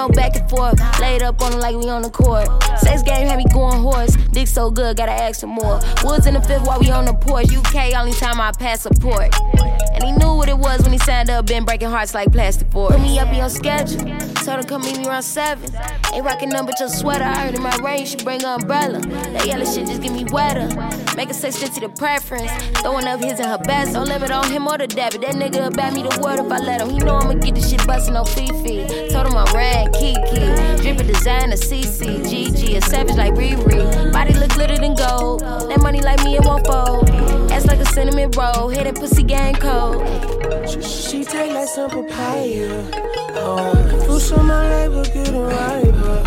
no 0.00 0.08
back 0.08 0.34
and 0.36 0.48
forth. 0.48 0.78
Laid 0.98 1.22
up 1.22 1.40
on 1.42 1.52
it 1.52 1.56
like 1.56 1.76
we 1.76 1.88
on 1.88 2.02
the 2.02 2.10
court. 2.10 2.48
Sex 2.78 3.02
game 3.02 3.26
had 3.26 3.36
me 3.36 3.44
going 3.52 3.80
horse. 3.80 4.16
Dick 4.32 4.48
so 4.48 4.70
good, 4.70 4.96
gotta 4.96 5.12
ask 5.12 5.40
for 5.40 5.46
more. 5.46 5.80
Woods 6.02 6.26
in 6.26 6.34
the 6.34 6.40
fifth 6.40 6.66
while 6.66 6.80
we 6.80 6.90
on 6.90 7.04
the 7.04 7.12
porch. 7.12 7.54
UK, 7.54 7.94
only 7.94 8.12
time 8.12 8.40
I 8.40 8.52
pass 8.52 8.80
support. 8.80 9.34
And 9.92 10.02
he 10.02 10.12
knew 10.12 10.34
what 10.34 10.48
it 10.48 10.56
was 10.56 10.82
when 10.82 10.92
he 10.92 10.98
signed 10.98 11.28
up, 11.28 11.46
been 11.46 11.64
breaking 11.64 11.90
hearts 11.90 12.14
like 12.14 12.32
plastic 12.32 12.70
board. 12.70 12.92
Put 12.92 13.02
me 13.02 13.18
up 13.18 13.28
in 13.28 13.34
your 13.34 13.50
schedule. 13.50 14.39
Told 14.44 14.56
her 14.56 14.62
come 14.62 14.82
meet 14.82 14.98
me 14.98 15.06
around 15.06 15.22
seven. 15.22 15.70
Ain't 16.14 16.24
rocking 16.24 16.48
nothing 16.48 16.66
but 16.66 16.80
your 16.80 16.88
sweater. 16.88 17.24
I 17.24 17.46
heard 17.46 17.54
in 17.54 17.62
my 17.62 17.76
rain, 17.76 18.06
she 18.06 18.16
bring 18.16 18.42
an 18.42 18.60
umbrella. 18.60 19.00
That 19.00 19.46
yellow 19.46 19.66
shit 19.66 19.86
just 19.86 20.00
get 20.00 20.12
me 20.12 20.24
wetter. 20.24 20.66
Make 21.14 21.28
a 21.28 21.34
fit 21.34 21.52
to 21.52 21.80
the 21.80 21.90
preference. 21.90 22.50
Throwing 22.80 23.06
up 23.06 23.20
his 23.20 23.38
and 23.38 23.50
her 23.50 23.58
best. 23.58 23.92
Don't 23.92 24.08
limit 24.08 24.30
on 24.30 24.50
him 24.50 24.66
or 24.66 24.78
the 24.78 24.86
dab. 24.86 25.12
But 25.12 25.20
that 25.20 25.34
nigga 25.34 25.66
about 25.66 25.92
me 25.92 26.02
the 26.02 26.20
word 26.22 26.40
if 26.40 26.50
I 26.50 26.58
let 26.58 26.80
him. 26.80 26.88
He 26.88 26.98
know 26.98 27.16
I'ma 27.16 27.34
get 27.34 27.54
this 27.54 27.68
shit 27.68 27.86
bustin' 27.86 28.16
on 28.16 28.24
Fifi. 28.24 29.08
Told 29.10 29.26
him 29.26 29.36
I'm 29.36 29.54
ran 29.54 29.92
Kiki. 29.92 30.40
Drippin' 30.80 31.06
designer 31.06 31.56
CC. 31.56 32.24
GG. 32.24 32.76
A 32.76 32.80
savage 32.80 33.16
like 33.16 33.34
Riri. 33.34 34.12
Body 34.12 34.32
look 34.34 34.50
glitter 34.54 34.78
than 34.78 34.94
gold. 34.94 35.40
That 35.40 35.80
money 35.82 36.00
like 36.00 36.24
me, 36.24 36.36
it 36.36 36.44
won't 36.46 36.66
fold. 36.66 37.10
Ass 37.52 37.66
like 37.66 37.80
a 37.80 37.86
cinnamon 37.86 38.30
roll. 38.30 38.68
Hit 38.70 38.84
that 38.84 38.94
pussy 38.94 39.22
gang 39.22 39.54
code. 39.54 40.00
She, 40.68 40.80
she 40.82 41.24
take 41.24 41.52
like 41.52 41.68
some 41.68 41.90
papaya. 41.90 43.19
Oh, 43.36 44.04
fruits 44.06 44.32
on 44.32 44.46
my 44.46 44.68
right, 44.68 44.88
but 44.88 45.12
getting 45.12 45.38
riper. 45.38 46.22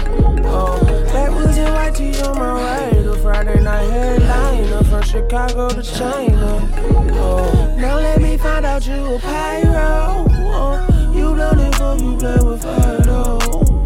Oh, 0.46 0.80
backwoods 1.12 1.58
and 1.58 1.74
white 1.74 1.96
tees 1.96 2.22
on 2.22 2.38
my 2.38 2.52
right. 2.52 3.06
A 3.06 3.16
Friday 3.18 3.62
night 3.62 3.90
headliner 3.90 4.84
from 4.84 5.02
Chicago 5.04 5.70
to 5.70 5.84
China. 5.84 6.70
Oh, 7.14 7.76
now 7.78 7.98
let 7.98 8.22
me 8.22 8.38
find 8.38 8.66
out 8.66 8.86
you 8.88 9.16
a 9.16 9.20
pyro. 9.20 10.26
Oh, 10.56 11.12
you 11.14 11.34
it 11.36 11.76
for 11.76 11.96
you 12.04 12.18
play 12.18 12.38
with 12.44 12.64
fire 12.64 13.02
though. 13.02 13.40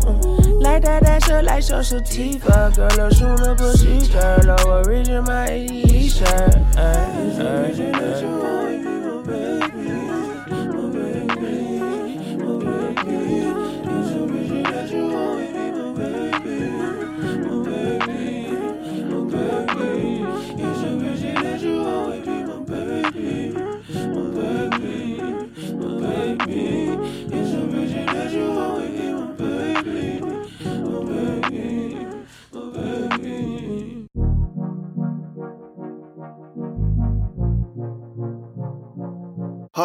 Oh, 0.05 0.59
like 0.59 0.83
like 1.43 1.63
social 1.63 1.83
sativa. 1.83 2.71
Girl, 2.75 2.89
no 2.97 3.09
sooner 3.09 3.55
procedure. 3.55 4.39
Lower 4.45 4.83
region, 4.83 5.23
my 5.23 5.49
ADE 5.49 6.11
shirt. 6.11 6.55
Uh, 6.77 6.79
uh, 6.79 7.71
uh. 7.93 8.66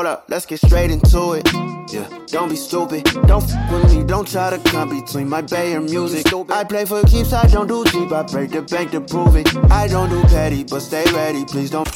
Hold 0.03 0.15
up, 0.15 0.25
let's 0.29 0.47
get 0.47 0.59
straight 0.59 0.91
into 0.91 1.35
it. 1.35 1.49
Yeah, 1.93 2.09
don't 2.27 2.49
be 2.49 2.57
stupid. 2.57 3.05
Don't 3.29 3.45
f 3.45 3.71
with 3.71 3.95
me. 3.95 4.03
Don't 4.03 4.27
try 4.27 4.51
to 4.51 4.59
come 4.69 4.89
between 4.89 5.29
my 5.29 5.43
bay 5.43 5.75
and 5.75 5.85
music. 5.85 6.27
I 6.51 6.65
play 6.65 6.85
for 6.85 7.05
keeps. 7.05 7.33
I 7.33 7.47
don't 7.47 7.69
do 7.69 7.85
cheap. 7.85 8.11
I 8.11 8.25
break 8.25 8.51
the 8.51 8.63
bank 8.63 8.91
to 8.91 9.01
prove 9.01 9.37
it. 9.37 9.47
I 9.71 9.87
don't 9.87 10.11
do 10.11 10.21
petty, 10.23 10.65
but 10.65 10.81
stay 10.81 11.05
ready. 11.13 11.45
Please 11.45 11.71
don't. 11.71 11.89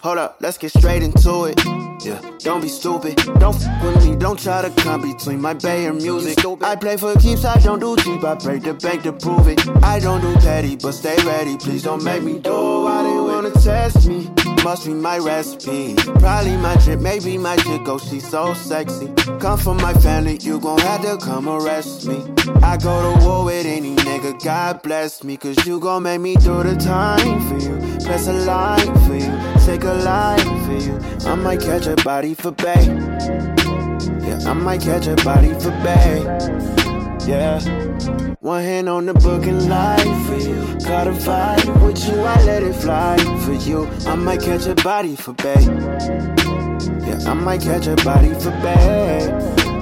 Hold 0.00 0.18
up, 0.18 0.36
let's 0.38 0.58
get 0.58 0.70
straight 0.70 1.02
into 1.02 1.46
it. 1.46 1.83
Yeah, 2.04 2.20
don't 2.40 2.60
be 2.60 2.68
stupid. 2.68 3.16
Don't 3.38 3.56
f 3.56 3.82
with 3.82 4.04
me. 4.04 4.14
Don't 4.16 4.38
try 4.38 4.60
to 4.60 4.70
come 4.82 5.00
between 5.00 5.40
my 5.40 5.54
bay 5.54 5.86
and 5.86 5.96
music. 5.96 6.38
I 6.60 6.76
play 6.76 6.98
for 6.98 7.14
keeps. 7.14 7.46
I 7.46 7.58
don't 7.60 7.80
do 7.80 7.96
cheap. 7.96 8.22
I 8.22 8.34
break 8.34 8.62
the 8.62 8.74
bank 8.74 9.04
to 9.04 9.12
prove 9.12 9.48
it. 9.48 9.66
I 9.82 10.00
don't 10.00 10.20
do 10.20 10.34
petty, 10.36 10.76
but 10.76 10.92
stay 10.92 11.16
ready. 11.24 11.56
Please 11.56 11.82
don't 11.82 12.04
make 12.04 12.22
me 12.22 12.38
do 12.40 12.50
it. 12.52 12.84
why 12.84 13.02
they 13.04 13.20
wanna 13.20 13.50
test 13.52 14.06
me 14.06 14.30
must 14.64 14.86
be 14.86 14.94
my 14.94 15.18
recipe. 15.18 15.94
Probably 15.94 16.56
my 16.56 16.74
drip, 16.76 16.98
maybe 17.00 17.36
my 17.36 17.54
chick, 17.56 17.82
oh, 17.86 17.98
she's 17.98 18.26
so 18.26 18.54
sexy. 18.54 19.12
Come 19.38 19.58
from 19.58 19.76
my 19.76 19.92
family, 19.92 20.38
you 20.40 20.58
gon' 20.58 20.78
have 20.78 21.02
to 21.02 21.18
come 21.18 21.48
arrest 21.48 22.06
me. 22.08 22.24
I 22.62 22.78
go 22.78 22.94
to 23.02 23.24
war 23.24 23.44
with 23.44 23.66
any 23.66 23.94
nigga, 23.94 24.42
God 24.42 24.80
bless 24.82 25.22
me, 25.22 25.36
cause 25.36 25.66
you 25.66 25.78
gon' 25.78 26.04
make 26.04 26.20
me 26.22 26.34
do 26.36 26.62
the 26.62 26.76
time 26.76 27.40
for 27.46 27.58
you. 27.58 27.76
Press 28.06 28.26
a 28.26 28.32
line 28.32 28.94
for 29.06 29.16
you, 29.16 29.33
take 29.64 29.84
a 29.84 29.94
line 29.94 30.38
for 30.66 30.76
you. 30.76 30.98
I 31.26 31.34
might 31.34 31.60
catch 31.60 31.86
a 31.86 31.96
body 32.04 32.34
for 32.34 32.50
bay. 32.50 32.84
Yeah, 34.26 34.38
I 34.46 34.52
might 34.52 34.82
catch 34.82 35.06
a 35.06 35.16
body 35.24 35.54
for 35.54 35.70
bay. 35.82 36.22
Yeah. 37.26 37.60
One 38.40 38.62
hand 38.62 38.90
on 38.90 39.06
the 39.06 39.14
book 39.14 39.46
and 39.46 39.68
life 39.68 40.26
for 40.26 40.36
you. 40.36 40.60
Caught 40.84 41.08
a 41.08 41.14
fight 41.14 41.66
with 41.82 42.06
you, 42.06 42.20
I 42.20 42.42
let 42.44 42.62
it 42.62 42.74
fly 42.74 43.16
for 43.44 43.54
you. 43.54 43.86
I 44.06 44.14
might 44.16 44.42
catch 44.42 44.66
a 44.66 44.74
body 44.74 45.16
for 45.16 45.32
bay. 45.32 45.64
Yeah, 47.06 47.18
I 47.26 47.32
might 47.32 47.62
catch 47.62 47.86
a 47.86 47.96
body 48.04 48.34
for 48.34 48.50
bay. 48.60 49.73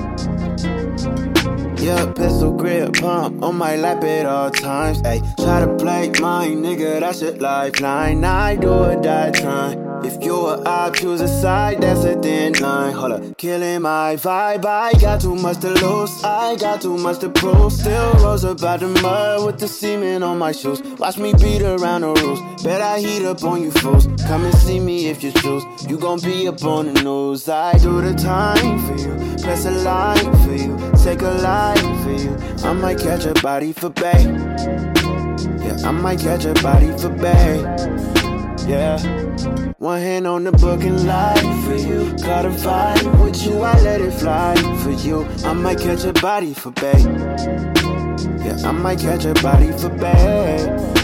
Yeah, 1.82 2.12
pistol 2.12 2.52
grip 2.52 2.92
pump 2.94 3.42
on 3.42 3.56
my 3.56 3.74
lap 3.74 4.04
at 4.04 4.24
all 4.24 4.52
times. 4.52 5.00
Hey, 5.00 5.20
try 5.36 5.66
to 5.66 5.74
play 5.74 6.10
my 6.20 6.46
nigga, 6.46 7.00
that's 7.00 7.22
a 7.22 7.32
lifeline. 7.32 8.22
I 8.22 8.54
do 8.54 8.70
or 8.70 9.02
die 9.02 9.32
trying. 9.32 9.91
If 10.04 10.24
you 10.24 10.34
or 10.34 10.66
I 10.66 10.90
choose 10.90 11.20
a 11.20 11.28
side, 11.28 11.80
that's 11.80 12.04
a 12.04 12.20
thin 12.20 12.54
line. 12.54 12.92
Hold 12.92 13.12
up, 13.12 13.36
killing 13.36 13.82
my 13.82 14.16
vibe. 14.16 14.64
I 14.64 14.92
got 14.94 15.20
too 15.20 15.36
much 15.36 15.60
to 15.60 15.70
lose. 15.70 16.24
I 16.24 16.56
got 16.56 16.80
too 16.80 16.96
much 16.98 17.20
to 17.20 17.28
prove. 17.28 17.72
Still 17.72 18.12
rose 18.14 18.44
up 18.44 18.62
out 18.62 18.80
the 18.80 18.88
mud 18.88 19.46
with 19.46 19.60
the 19.60 19.68
semen 19.68 20.22
on 20.22 20.38
my 20.38 20.50
shoes. 20.52 20.82
Watch 20.98 21.18
me 21.18 21.32
beat 21.34 21.62
around 21.62 22.00
the 22.00 22.12
rules. 22.14 22.62
Bet 22.64 22.80
I 22.80 22.98
heat 22.98 23.24
up 23.24 23.44
on 23.44 23.62
you 23.62 23.70
fools. 23.70 24.08
Come 24.26 24.44
and 24.44 24.54
see 24.56 24.80
me 24.80 25.06
if 25.06 25.22
you 25.22 25.30
choose. 25.30 25.64
You 25.88 25.98
gon' 25.98 26.20
be 26.20 26.48
up 26.48 26.64
on 26.64 26.92
the 26.92 27.02
news. 27.02 27.48
I 27.48 27.78
do 27.78 28.00
the 28.00 28.14
time 28.14 28.78
for 28.86 28.96
you. 29.00 29.36
Press 29.42 29.66
a 29.66 29.70
line 29.70 30.32
for 30.44 30.54
you. 30.54 30.76
Take 31.02 31.22
a 31.22 31.30
line 31.30 32.02
for 32.02 32.12
you. 32.12 32.36
I 32.68 32.72
might 32.72 32.98
catch 32.98 33.24
a 33.24 33.34
body 33.40 33.72
for 33.72 33.90
bay. 33.90 34.24
Yeah, 35.64 35.78
I 35.84 35.92
might 35.92 36.18
catch 36.18 36.44
a 36.44 36.54
body 36.54 36.90
for 36.98 37.08
bay. 37.08 38.31
Yeah. 38.66 38.98
One 39.78 40.00
hand 40.00 40.26
on 40.26 40.44
the 40.44 40.52
book 40.52 40.82
and 40.84 41.06
life 41.06 41.64
for 41.64 41.74
you. 41.74 42.16
Got 42.18 42.46
a 42.46 42.52
fight 42.52 43.04
with 43.20 43.44
you, 43.44 43.62
I 43.62 43.80
let 43.80 44.00
it 44.00 44.12
fly 44.12 44.54
for 44.82 44.90
you. 44.90 45.24
I 45.44 45.52
might 45.52 45.80
catch 45.80 46.04
a 46.04 46.12
body 46.12 46.54
for 46.54 46.70
bay. 46.70 46.98
Yeah, 48.44 48.58
I 48.64 48.72
might 48.72 49.00
catch 49.00 49.24
a 49.24 49.34
body 49.34 49.72
for 49.72 49.88
bay. 49.88 51.01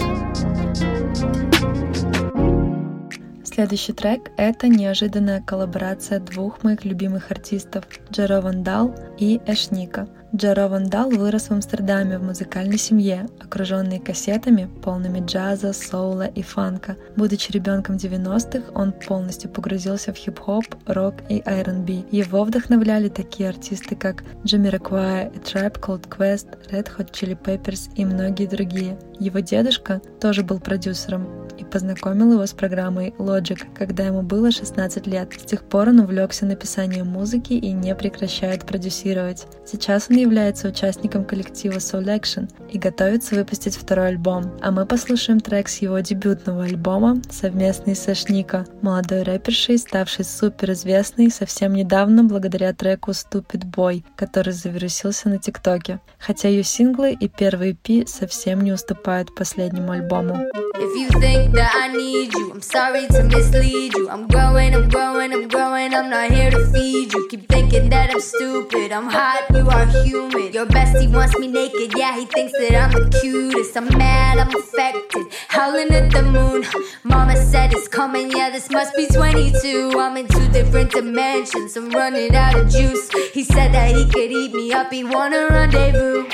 Следующий 3.59 3.91
трек— 3.91 4.31
это 4.37 4.69
неожиданная 4.69 5.41
коллаборация 5.41 6.21
двух 6.21 6.63
моих 6.63 6.85
любимых 6.85 7.29
артистов 7.29 7.83
Джеро 8.09 8.39
Вандал 8.39 8.95
и 9.17 9.41
Эшника— 9.45 10.07
Джаро 10.35 10.67
Вандал 10.67 11.09
вырос 11.09 11.47
в 11.47 11.51
Амстердаме 11.51 12.19
в 12.19 12.23
музыкальной 12.23 12.77
семье, 12.77 13.27
окруженной 13.39 13.97
кассетами, 13.97 14.69
полными 14.83 15.25
джаза, 15.25 15.73
соула 15.73 16.27
и 16.27 16.43
фанка. 16.43 16.97
Будучи 17.15 17.51
ребенком 17.51 17.95
90-х, 17.95 18.71
он 18.75 18.91
полностью 18.91 19.49
погрузился 19.49 20.13
в 20.13 20.17
хип-хоп, 20.17 20.65
рок 20.85 21.15
и 21.29 21.41
R&B. 21.43 22.05
Его 22.11 22.43
вдохновляли 22.43 23.09
такие 23.09 23.49
артисты, 23.49 23.95
как 23.95 24.23
Jamiroquai, 24.43 25.33
A 25.35 25.39
Tribe 25.43 25.79
Called 25.79 26.07
Quest, 26.07 26.47
Red 26.69 26.89
Hot 26.95 27.11
Chili 27.11 27.35
Peppers 27.35 27.91
и 27.95 28.05
многие 28.05 28.45
другие. 28.45 28.99
Его 29.19 29.39
дедушка 29.39 29.99
тоже 30.21 30.43
был 30.43 30.59
продюсером 30.59 31.48
и 31.59 31.65
познакомил 31.65 32.33
его 32.33 32.45
с 32.45 32.53
программой 32.53 33.13
Logic, 33.17 33.59
когда 33.75 34.05
ему 34.05 34.21
было 34.21 34.51
16 34.51 35.07
лет. 35.07 35.33
С 35.33 35.43
тех 35.43 35.63
пор 35.63 35.89
он 35.89 35.99
увлекся 35.99 36.45
написанием 36.45 37.07
музыки 37.07 37.53
и 37.53 37.71
не 37.71 37.93
прекращает 37.95 38.65
продюсировать. 38.65 39.45
Сейчас 39.65 40.07
он 40.09 40.17
является 40.17 40.67
участником 40.67 41.25
коллектива 41.25 41.75
Soul 41.75 42.05
Action 42.05 42.49
и 42.71 42.77
готовится 42.77 43.35
выпустить 43.35 43.75
второй 43.75 44.09
альбом. 44.09 44.51
А 44.61 44.71
мы 44.71 44.85
послушаем 44.85 45.39
трек 45.39 45.67
с 45.67 45.77
его 45.77 45.99
дебютного 45.99 46.63
альбома 46.63 47.21
совместный 47.29 47.95
с 47.95 48.07
Эшника, 48.07 48.65
молодой 48.81 49.23
рэпершей, 49.23 49.77
ставшей 49.77 50.25
суперизвестной 50.25 51.29
совсем 51.31 51.73
недавно 51.73 52.23
благодаря 52.23 52.73
треку 52.73 53.11
Stupid 53.11 53.69
Boy, 53.69 54.03
который 54.15 54.53
завирусился 54.53 55.29
на 55.29 55.37
ТикТоке. 55.37 55.99
Хотя 56.17 56.49
ее 56.49 56.63
синглы 56.63 57.13
и 57.13 57.27
первый 57.27 57.71
EP 57.71 58.07
совсем 58.07 58.61
не 58.61 58.71
уступают 58.71 59.35
последнему 59.35 59.91
альбому. 59.91 60.49
If 60.79 60.95
you 60.95 61.09
think 61.19 61.48
that 61.53 61.71
I 61.75 61.87
need 61.95 62.33
you, 62.33 62.51
I'm 62.51 62.61
sorry 62.61 63.07
to 63.07 63.23
mislead 63.23 63.93
you. 63.95 64.09
I'm 64.09 64.27
growing, 64.27 64.75
I'm 64.75 64.89
growing, 64.89 65.33
I'm 65.33 65.47
growing, 65.47 65.93
I'm 65.93 66.09
not 66.09 66.31
here 66.31 66.51
to 66.51 66.65
feed 66.71 67.13
you. 67.13 67.27
Keep 67.29 67.49
thinking 67.49 67.89
that 67.89 68.11
I'm 68.11 68.19
stupid, 68.19 68.91
I'm 68.91 69.09
hot, 69.09 69.45
you 69.53 69.67
are 69.69 69.85
human. 70.03 70.51
Your 70.53 70.65
bestie 70.65 71.11
wants 71.11 71.37
me 71.37 71.47
naked, 71.47 71.97
yeah, 71.97 72.17
he 72.17 72.25
thinks 72.25 72.53
that 72.59 72.75
I'm 72.75 72.91
the 72.91 73.19
cutest. 73.19 73.75
I'm 73.77 73.87
mad, 73.97 74.37
I'm 74.37 74.53
affected, 74.55 75.27
howling 75.47 75.91
at 75.91 76.11
the 76.11 76.23
moon. 76.23 76.65
Mama 77.03 77.35
said 77.35 77.73
it's 77.73 77.87
coming, 77.87 78.31
yeah, 78.31 78.49
this 78.49 78.69
must 78.69 78.95
be 78.95 79.07
22. 79.07 79.93
I'm 79.97 80.17
in 80.17 80.27
two 80.27 80.47
different 80.49 80.91
dimensions, 80.91 81.75
I'm 81.77 81.89
running 81.89 82.35
out 82.35 82.55
of 82.55 82.69
juice. 82.69 83.09
He 83.33 83.43
said 83.43 83.73
that 83.73 83.95
he 83.95 84.05
could 84.05 84.31
eat 84.31 84.53
me 84.53 84.71
up, 84.73 84.91
he 84.91 85.03
wanna 85.03 85.47
rendezvous. 85.49 86.25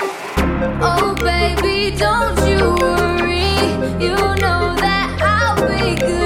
Oh, 0.80 1.14
baby, 1.20 1.96
don't 1.96 2.38
you 2.48 2.74
worry, 2.80 3.44
you 4.02 4.14
know 4.16 4.74
that 4.76 4.95
Be 5.56 5.94
good. 5.96 6.25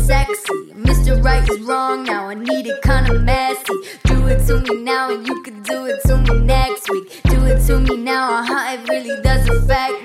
Sexy. 0.00 0.72
Mr. 0.74 1.22
Right 1.22 1.48
is 1.48 1.60
wrong 1.62 2.04
now, 2.04 2.28
I 2.28 2.34
need 2.34 2.66
it 2.66 2.82
kinda 2.82 3.14
messy. 3.18 3.76
Do 4.04 4.26
it 4.28 4.46
to 4.46 4.60
me 4.60 4.82
now, 4.82 5.10
and 5.10 5.26
you 5.26 5.42
could 5.42 5.62
do 5.62 5.86
it 5.86 6.00
to 6.06 6.16
me 6.18 6.38
next 6.40 6.90
week. 6.90 7.20
Do 7.24 7.44
it 7.46 7.64
to 7.66 7.80
me 7.80 7.96
now, 7.96 8.38
uh 8.38 8.44
huh, 8.46 8.74
it 8.74 8.88
really 8.88 9.20
does 9.22 9.48
affect 9.48 10.03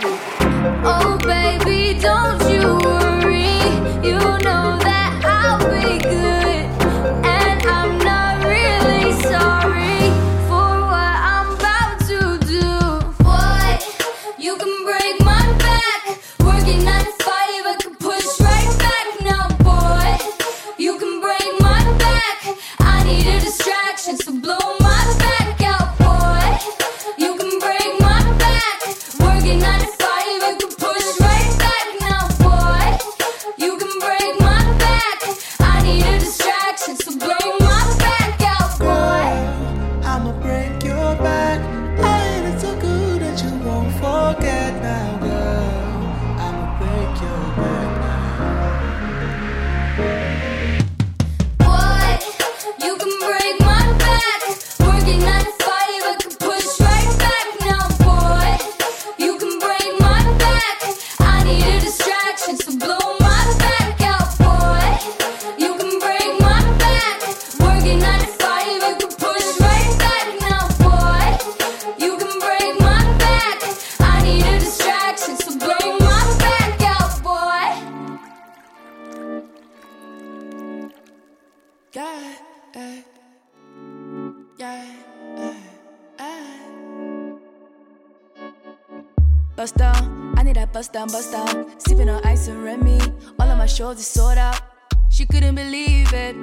couldn't 95.50 95.66
believe 95.66 96.14
it. 96.14 96.36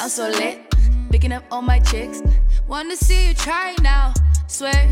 I'm 0.00 0.08
so 0.08 0.28
lit, 0.28 0.58
picking 1.10 1.32
up 1.32 1.44
all 1.50 1.60
my 1.60 1.78
chicks. 1.78 2.22
Wanna 2.66 2.96
see 2.96 3.28
you 3.28 3.34
try 3.34 3.74
now. 3.82 4.14
Swear, 4.46 4.88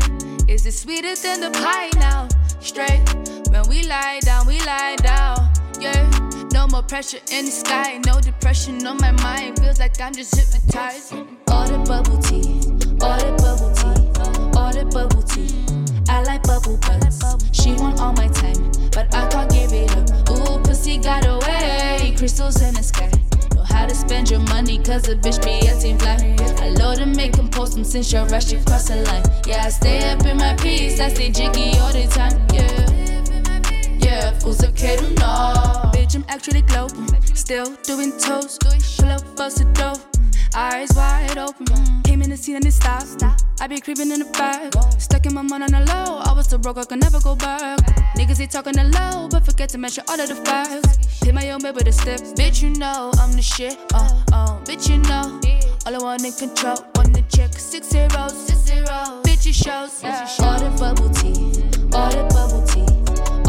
is 0.47 0.65
it 0.67 0.73
sweeter 0.73 1.15
than 1.15 1.41
the 1.41 1.49
pie 1.49 1.89
now? 1.99 2.27
Straight, 2.59 3.01
when 3.49 3.67
we 3.69 3.87
lie 3.87 4.19
down, 4.21 4.45
we 4.45 4.59
lie 4.61 4.95
down. 4.97 5.49
Yeah, 5.79 6.07
no 6.51 6.67
more 6.67 6.83
pressure 6.83 7.21
in 7.31 7.45
the 7.45 7.51
sky, 7.51 7.99
no 8.05 8.19
depression 8.21 8.85
on 8.85 8.97
my 8.97 9.11
mind. 9.11 9.59
Feels 9.59 9.79
like 9.79 9.99
I'm 9.99 10.13
just 10.13 10.35
hypnotized. 10.35 11.13
All 11.47 11.67
the 11.67 11.79
bubble 11.79 12.19
tea, 12.19 12.61
all 13.01 13.17
the 13.17 13.33
bubble 13.41 13.73
tea, 13.73 14.59
all 14.59 14.71
the 14.71 14.85
bubble 14.85 15.23
tea. 15.23 15.65
I 16.07 16.21
like 16.23 16.43
bubble 16.43 16.77
butts. 16.77 17.23
She 17.51 17.73
want 17.73 17.99
all 17.99 18.13
my 18.13 18.27
time, 18.27 18.71
but 18.91 19.13
I 19.15 19.27
can't 19.29 19.49
give 19.51 19.73
it 19.73 19.91
up. 19.97 20.29
Ooh, 20.29 20.59
pussy 20.59 20.99
got 20.99 21.25
away. 21.25 22.13
Crystals 22.17 22.61
in 22.61 22.73
the 22.75 22.83
sky. 22.83 23.09
How 23.73 23.85
to 23.87 23.95
spend 23.95 24.29
your 24.29 24.39
money, 24.41 24.77
cause 24.77 25.09
a 25.09 25.15
bitch 25.15 25.43
be 25.43 25.67
acting 25.67 25.97
fly. 25.97 26.35
I 26.63 26.69
load 26.69 26.99
to 26.99 27.05
make 27.05 27.33
them 27.33 27.49
post 27.49 27.73
them 27.73 27.83
since 27.83 28.13
your 28.13 28.25
rush, 28.27 28.51
you 28.53 28.59
cross 28.63 28.87
the 28.87 28.97
line. 28.97 29.23
Yeah, 29.45 29.65
I 29.65 29.69
stay 29.69 30.09
up 30.11 30.25
in 30.25 30.37
my 30.37 30.55
piece, 30.55 30.99
I 30.99 31.09
stay 31.09 31.31
jiggy 31.31 31.77
all 31.79 31.91
the 31.91 32.07
time. 32.07 32.37
Yeah. 32.53 32.93
Yeah, 33.97 34.39
fools 34.39 34.63
okay 34.63 34.95
to 34.97 35.09
know. 35.15 35.91
Bitch, 35.93 36.15
I'm 36.15 36.25
actually 36.27 36.61
glowing. 36.61 37.07
Still 37.35 37.75
doing 37.83 38.11
toes. 38.19 38.57
Pull 38.97 39.09
up, 39.09 39.35
bust 39.35 39.61
a 39.61 39.65
dough. 39.73 39.99
Eyes 40.55 40.89
wide 40.95 41.37
open. 41.37 41.65
Came 42.03 42.21
in 42.21 42.29
the 42.29 42.37
scene 42.37 42.55
and 42.55 42.65
it 42.65 42.71
stopped. 42.71 43.23
I 43.59 43.67
be 43.67 43.79
creeping 43.79 44.11
in 44.11 44.19
the 44.19 44.25
back. 44.25 44.73
Stuck 44.99 45.25
in 45.25 45.33
my 45.33 45.41
mind 45.41 45.63
on 45.63 45.71
the 45.71 45.79
low. 45.79 46.19
I 46.19 46.33
was 46.33 46.47
so 46.47 46.57
broke, 46.57 46.77
I 46.77 46.85
could 46.85 46.99
never 46.99 47.19
go 47.19 47.35
back. 47.35 47.79
Niggas, 48.15 48.37
they 48.37 48.47
talking 48.47 48.73
the 48.73 48.83
low, 48.83 49.27
but 49.29 49.45
forget 49.45 49.69
to 49.69 49.77
mention 49.77 50.03
all 50.07 50.19
of 50.19 50.27
the 50.27 50.35
facts. 50.35 51.23
Hit 51.23 51.33
my 51.33 51.49
own 51.51 51.61
bill 51.61 51.73
with 51.73 51.87
a 51.87 51.91
step. 51.91 52.19
Bitch, 52.37 52.61
you 52.61 52.69
know 52.75 53.11
I'm 53.19 53.33
the 53.33 53.41
shit. 53.41 53.77
Oh, 53.93 54.23
oh, 54.33 54.61
bitch, 54.65 54.89
you 54.89 54.97
know. 54.99 55.39
All 55.85 55.95
I 55.95 55.97
want 55.97 56.23
in 56.23 56.33
control. 56.33 56.77
Want 56.95 57.13
the 57.13 57.23
check, 57.35 57.53
six 57.53 57.89
zeros. 57.89 58.33
Six 58.47 58.59
zeros. 58.59 59.23
Bitch, 59.23 59.47
it 59.47 59.55
shows. 59.55 60.03
All 60.39 60.59
the 60.59 60.69
bubble 60.77 61.09
tea. 61.09 61.63
All 61.93 62.09
the 62.11 62.23
bubble 62.33 62.65
tea 62.67 62.93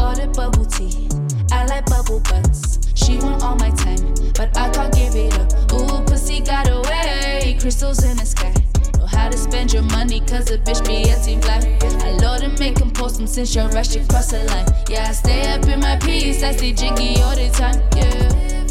all 0.05 0.15
the 0.15 0.27
bubble 0.29 0.65
tea. 0.67 1.09
I 1.51 1.67
like 1.67 1.87
bubble 1.87 2.21
butts. 2.21 2.79
She 3.05 3.19
want 3.19 3.43
all 3.43 3.55
my 3.57 3.69
time, 3.71 4.15
but 4.33 4.57
I 4.57 4.71
can't 4.71 4.95
give 4.95 5.15
it 5.15 5.39
up. 5.39 5.53
Ooh, 5.75 6.03
pussy 6.07 6.41
got 6.41 6.71
away. 6.71 7.55
Crystals 7.61 8.03
in 8.03 8.17
the 8.17 8.25
sky. 8.25 8.55
Know 8.97 9.05
how 9.05 9.29
to 9.29 9.37
spend 9.37 9.75
your 9.75 9.83
money, 9.83 10.21
cause 10.21 10.51
a 10.51 10.57
bitch 10.57 10.87
be 10.87 11.11
acting 11.11 11.43
fly. 11.43 11.61
I 12.01 12.13
love 12.13 12.41
and 12.43 12.59
make 12.59 12.77
them 12.77 12.91
post 12.91 13.19
them 13.19 13.27
since 13.27 13.55
your 13.55 13.69
rush, 13.69 13.95
you 13.95 14.07
cross 14.07 14.31
the 14.31 14.45
line. 14.45 14.67
Yeah, 14.89 15.09
I 15.11 15.13
stay 15.13 15.53
up 15.53 15.67
in 15.69 15.81
my 15.81 15.97
piece, 15.97 16.43
I 16.43 16.53
stay 16.53 16.73
jiggy 16.73 17.21
all 17.21 17.37
the 17.37 17.51
time. 17.51 17.79
Yeah, 17.95 18.64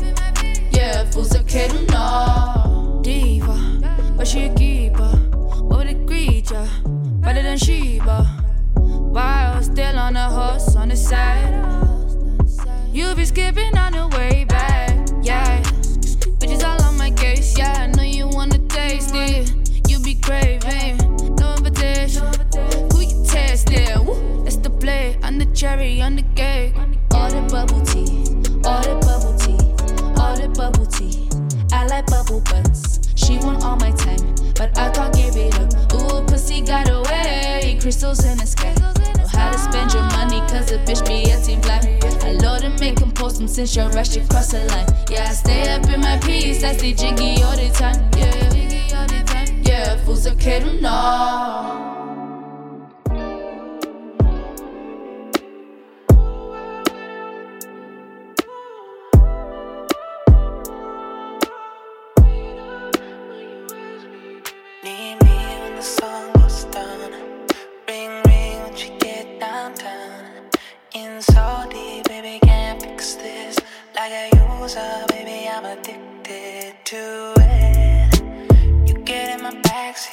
since 43.53 43.75
your 43.75 43.87
rush, 43.89 44.15
you 44.15 44.23
cross 44.27 44.51
the 44.51 44.65
line. 44.65 44.87
Yeah, 45.11 45.27
I 45.29 45.33
stay 45.33 45.69
up 45.69 45.87
in 45.87 46.01
my 46.01 46.17
piece, 46.17 46.63
I 46.63 46.75
stay 46.75 46.93
jiggy 46.93 47.43
all 47.43 47.55
the 47.55 47.69
time. 47.69 48.09
Yeah, 48.17 49.53
yeah, 49.61 50.03
fools 50.03 50.25
okay 50.25 50.59
to 50.59 50.81
know. 50.81 51.82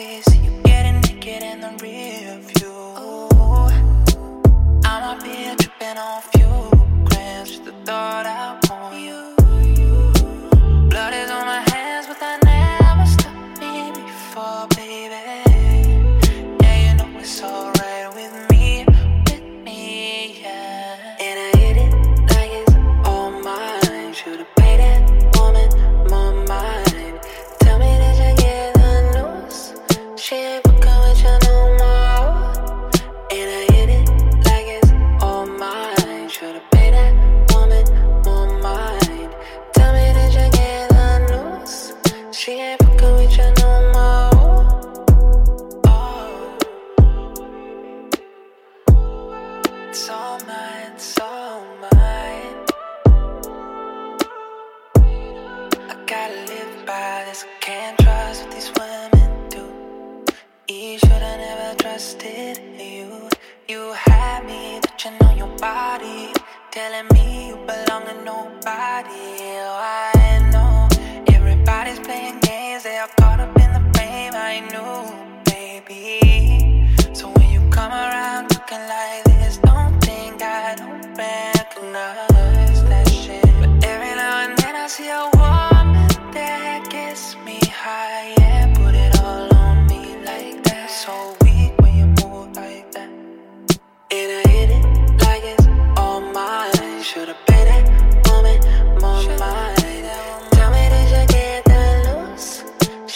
veces. 0.01 0.30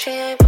She 0.04 0.10
ain't 0.10 0.43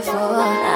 beautiful. 0.00 0.67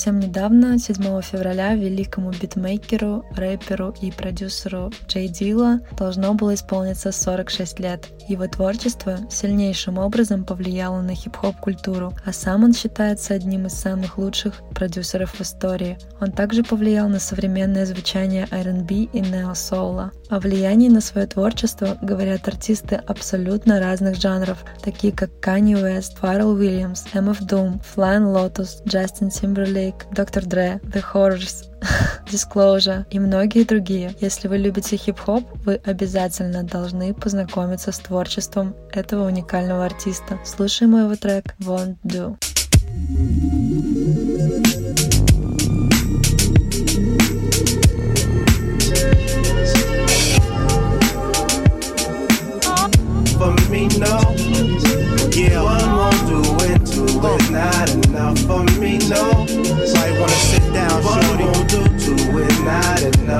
совсем 0.00 0.18
недавно, 0.18 0.78
7 0.78 1.20
февраля, 1.20 1.74
великому 1.74 2.30
битмейкеру, 2.30 3.26
рэперу 3.36 3.94
и 4.00 4.10
продюсеру 4.10 4.90
Джей 5.06 5.28
Дила 5.28 5.80
должно 5.98 6.32
было 6.32 6.54
исполниться 6.54 7.12
46 7.12 7.80
лет. 7.80 8.08
Его 8.26 8.46
творчество 8.46 9.18
сильнейшим 9.28 9.98
образом 9.98 10.44
повлияло 10.44 11.02
на 11.02 11.14
хип-хоп-культуру, 11.14 12.14
а 12.24 12.32
сам 12.32 12.64
он 12.64 12.72
считается 12.72 13.34
одним 13.34 13.66
из 13.66 13.74
самых 13.74 14.16
лучших 14.16 14.62
продюсеров 14.74 15.34
в 15.34 15.42
истории. 15.42 15.98
Он 16.18 16.32
также 16.32 16.62
повлиял 16.62 17.06
на 17.10 17.18
современное 17.18 17.84
звучание 17.84 18.48
R&B 18.50 18.94
и 19.12 19.20
нео-соула. 19.20 20.12
О 20.30 20.38
влиянии 20.38 20.88
на 20.88 21.00
свое 21.00 21.26
творчество 21.26 21.98
говорят 22.00 22.48
артисты 22.48 22.94
абсолютно 22.94 23.80
разных 23.80 24.16
жанров, 24.16 24.64
такие 24.80 25.12
как 25.12 25.30
Kanye 25.42 25.74
West, 25.74 26.12
Pharrell 26.22 26.56
Williams, 26.56 27.04
MF 27.12 27.40
Doom, 27.40 27.82
Flying 27.94 28.32
Lotus, 28.32 28.82
Justin 28.86 29.28
Timberlake, 29.28 29.89
Dr. 30.12 30.46
Dre, 30.46 30.80
The 30.82 31.04
Horrors, 31.12 31.66
Disclosure 32.30 33.04
и 33.10 33.18
многие 33.18 33.64
другие. 33.64 34.14
Если 34.20 34.48
вы 34.48 34.58
любите 34.58 34.96
хип-хоп, 34.96 35.44
вы 35.64 35.80
обязательно 35.84 36.62
должны 36.62 37.14
познакомиться 37.14 37.92
с 37.92 37.98
творчеством 37.98 38.74
этого 38.92 39.26
уникального 39.26 39.84
артиста. 39.84 40.38
Слушаем 40.44 40.96
его 40.96 41.16
трек 41.16 41.54
Won't 41.60 41.96
Do. 42.04 42.36
For 42.90 43.59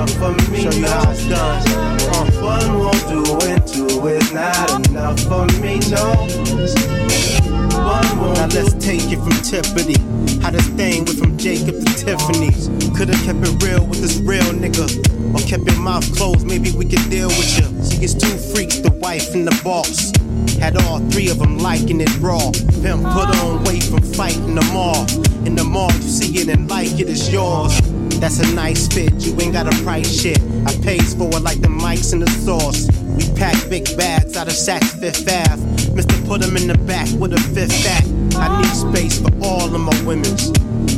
enough 0.01 0.17
for 0.17 0.51
me, 0.51 0.61
Show 0.61 0.71
you 0.71 0.87
how 0.87 1.11
it's 1.11 1.27
done. 1.27 1.61
Uh. 1.69 2.31
One 2.41 2.79
won't 2.79 3.07
do 3.07 3.21
it, 3.47 3.67
two 3.67 4.07
is 4.07 4.33
not 4.33 4.87
enough 4.87 5.19
for 5.21 5.45
me, 5.61 5.79
no. 5.89 6.27
Now 8.33 8.47
let's 8.47 8.73
take 8.83 9.11
it 9.11 9.19
from 9.19 9.37
Tiffany. 9.43 9.99
How 10.41 10.49
this 10.49 10.67
thing 10.69 11.05
went 11.05 11.19
from 11.19 11.37
Jacob 11.37 11.75
to 11.75 11.93
Tiffany's. 11.93 12.67
Could've 12.97 13.21
kept 13.23 13.39
it 13.41 13.63
real 13.63 13.85
with 13.85 14.01
this 14.01 14.17
real 14.19 14.43
nigga. 14.53 14.87
Or 15.35 15.47
kept 15.47 15.63
your 15.69 15.79
mouth 15.79 16.05
closed, 16.15 16.47
maybe 16.47 16.71
we 16.71 16.85
could 16.85 17.07
deal 17.09 17.27
with 17.27 17.59
you. 17.59 17.67
She 17.89 17.99
gets 17.99 18.15
two 18.15 18.37
freaks, 18.53 18.79
the 18.79 18.91
wife 18.91 19.33
and 19.35 19.47
the 19.47 19.61
boss. 19.63 20.11
Had 20.57 20.77
all 20.77 20.99
three 21.11 21.29
of 21.29 21.37
them 21.39 21.59
liking 21.59 22.01
it 22.01 22.17
raw. 22.19 22.51
Pimp 22.81 23.03
put 23.03 23.29
on 23.41 23.63
weight 23.65 23.83
from 23.83 24.01
fighting 24.01 24.55
them 24.55 24.75
all. 24.75 25.05
In 25.45 25.55
the 25.55 25.63
mall, 25.63 25.91
you 25.93 26.01
see 26.01 26.39
it 26.39 26.49
and 26.49 26.69
like 26.69 26.99
it, 26.99 27.09
it's 27.09 27.31
yours. 27.31 27.79
That's 28.21 28.37
a 28.37 28.53
nice 28.53 28.87
fit, 28.87 29.11
you 29.25 29.35
ain't 29.41 29.53
got 29.53 29.65
a 29.65 29.75
price 29.83 30.21
shit. 30.21 30.39
I 30.67 30.75
pays 30.83 31.15
for 31.15 31.27
it 31.29 31.41
like 31.41 31.59
the 31.59 31.69
mics 31.69 32.13
and 32.13 32.21
the 32.21 32.29
sauce. 32.29 32.87
We 33.17 33.25
pack 33.35 33.57
big 33.67 33.97
bags 33.97 34.37
out 34.37 34.45
of 34.45 34.53
Saks 34.53 34.93
Fifth 34.99 35.27
Ave. 35.27 35.59
Mr. 35.97 36.27
Put 36.27 36.43
'em 36.43 36.55
in 36.55 36.67
the 36.67 36.77
back 36.85 37.09
with 37.17 37.33
a 37.33 37.39
fifth 37.55 37.73
fat. 37.83 38.05
I 38.37 38.61
need 38.61 38.75
space 38.75 39.17
for 39.17 39.31
all 39.41 39.73
of 39.73 39.81
my 39.81 39.99
women's. 40.03 40.49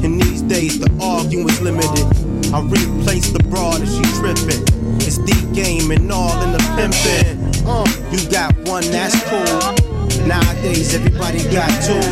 In 0.04 0.18
these 0.18 0.42
days, 0.42 0.80
the 0.80 0.92
arguing 1.02 1.46
was 1.46 1.62
limited. 1.62 2.06
I 2.54 2.60
replace 2.60 3.30
the 3.30 3.42
broad 3.48 3.82
if 3.82 3.90
she 3.90 4.04
trippin'. 4.20 4.62
It's 5.00 5.18
the 5.18 5.38
game 5.54 5.92
and 5.92 6.12
all 6.12 6.36
in 6.44 6.52
the 6.52 6.64
pimpin'. 6.76 7.40
Uh, 7.66 7.88
you 8.12 8.20
got 8.30 8.52
one, 8.68 8.84
that's 8.92 9.16
cool. 9.32 10.28
Nowadays, 10.28 10.94
everybody 10.94 11.40
got 11.50 11.72
two. 11.88 12.04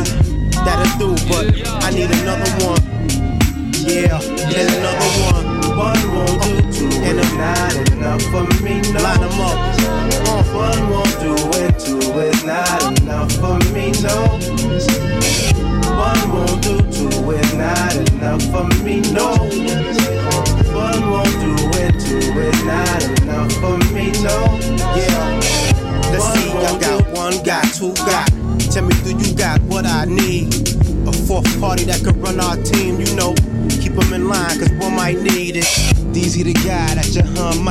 That'll 0.64 0.98
do, 0.98 1.10
but 1.28 1.52
I 1.84 1.90
need 1.90 2.10
another 2.10 2.50
one. 2.64 2.91
Yeah, 3.84 4.20
and 4.22 4.70
another 4.76 5.10
one. 5.32 5.76
One 5.76 6.14
won't 6.14 6.72
do, 6.72 6.88
two 6.88 7.02
And 7.02 7.18
a- 7.18 7.36
not 7.36 7.90
enough 7.90 8.22
for 8.30 8.44
me, 8.62 8.80
no. 8.92 9.31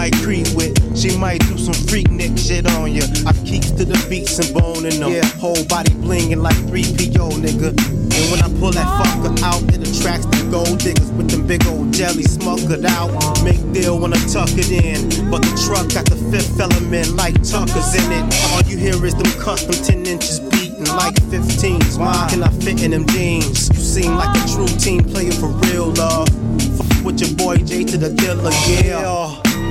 Might 0.02 0.18
creep 0.26 0.50
with. 0.56 0.74
She 0.98 1.16
might 1.16 1.46
do 1.46 1.60
some 1.60 1.78
freak 1.86 2.10
nick 2.10 2.36
shit 2.36 2.66
on 2.74 2.92
you. 2.92 3.04
I 3.28 3.34
keeps 3.46 3.70
to 3.78 3.86
the 3.86 3.94
beats 4.10 4.40
and 4.40 4.52
boning 4.52 5.00
them. 5.00 5.12
Yeah, 5.12 5.24
whole 5.38 5.64
body 5.66 5.94
blinging 6.02 6.42
like 6.42 6.58
3PO, 6.74 7.38
nigga. 7.38 7.70
And 7.70 8.26
when 8.34 8.42
I 8.42 8.50
pull 8.58 8.72
that 8.72 8.90
fucker 8.98 9.30
out, 9.44 9.62
it 9.70 9.86
attracts 9.86 10.26
the 10.26 10.50
gold 10.50 10.80
diggers 10.80 11.12
with 11.12 11.30
them 11.30 11.46
big 11.46 11.68
old 11.68 11.94
jelly 11.94 12.24
smokered 12.24 12.84
out. 12.84 13.14
Make 13.44 13.62
deal 13.74 14.00
when 14.00 14.12
I 14.12 14.18
tuck 14.26 14.50
it 14.58 14.72
in. 14.72 15.30
But 15.30 15.44
the 15.44 15.54
truck 15.70 15.94
got 15.94 16.10
the 16.10 16.18
fifth 16.34 16.60
element 16.60 17.14
like 17.14 17.36
Tucker's 17.46 17.94
in 17.94 18.10
it. 18.10 18.26
All 18.50 18.66
you 18.66 18.82
hear 18.82 18.98
is 19.06 19.14
them 19.14 19.30
custom 19.38 19.78
10 19.78 20.08
inches 20.08 20.40
beating 20.40 20.90
like 20.98 21.14
15s. 21.30 22.00
Why 22.00 22.26
can 22.28 22.42
I 22.42 22.50
fit 22.50 22.82
in 22.82 22.90
them 22.90 23.06
jeans? 23.06 23.70
You 23.70 23.76
seem 23.76 24.16
like 24.16 24.34
a 24.34 24.48
true 24.50 24.66
team 24.82 25.04
player 25.04 25.32
for 25.32 25.54
real, 25.70 25.94
love. 25.94 26.28
Fuck 26.74 27.06
with 27.06 27.22
your 27.22 27.38
boy 27.38 27.58
J 27.58 27.84
to 27.86 27.98
the 27.98 28.10
Dilla, 28.10 28.50
yeah. 28.66 29.21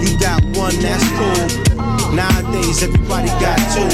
You 0.01 0.18
got 0.18 0.42
one, 0.57 0.74
that's 0.80 1.05
cool. 1.18 2.14
Nowadays, 2.14 2.82
everybody 2.82 3.28
got 3.38 3.59
two. 3.74 3.88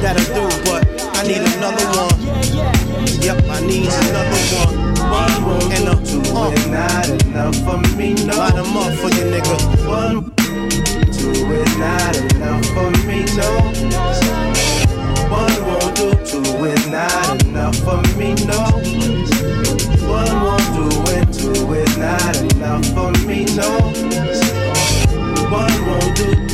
That'll 0.00 0.24
do, 0.34 0.46
but 0.64 0.86
I 1.16 1.26
need 1.26 1.42
another 1.42 1.86
one. 1.98 2.18
Yep, 3.20 3.44
I 3.50 3.60
need 3.66 3.88
another 3.88 4.42
one. 4.60 4.94
One 5.10 5.44
won't 5.44 5.72
And 5.74 5.86
do, 5.86 5.92
a 5.92 6.22
two 6.22 6.36
uh, 6.36 6.50
is 6.52 6.66
not 6.68 7.08
enough 7.08 7.56
for 7.64 7.78
me, 7.96 8.14
no. 8.14 8.36
line 8.38 8.56
'em 8.56 8.76
up 8.76 8.92
for 8.94 9.10
you, 9.16 9.24
nigga. 9.32 9.56
One, 9.88 10.32
two 11.12 11.52
is 11.62 11.76
not 11.78 12.16
enough 12.16 12.64
for 12.74 12.90
me, 13.06 13.24
no. 13.38 13.48
One 15.30 15.56
won't 15.66 15.96
do, 15.96 16.10
two 16.24 16.64
is 16.66 16.86
not 16.88 17.42
enough 17.44 17.76
for 17.76 18.00
me, 18.18 18.34
no. 18.46 18.60
One 20.08 20.34
won't 20.44 20.68
do 20.76 20.86
it, 21.16 21.32
two 21.32 21.72
is 21.74 21.96
not 21.98 22.36
enough 22.36 22.86
for 22.94 23.12
me, 23.26 23.44
no. 23.56 23.93
var 25.54 25.96
oldu 25.96 26.44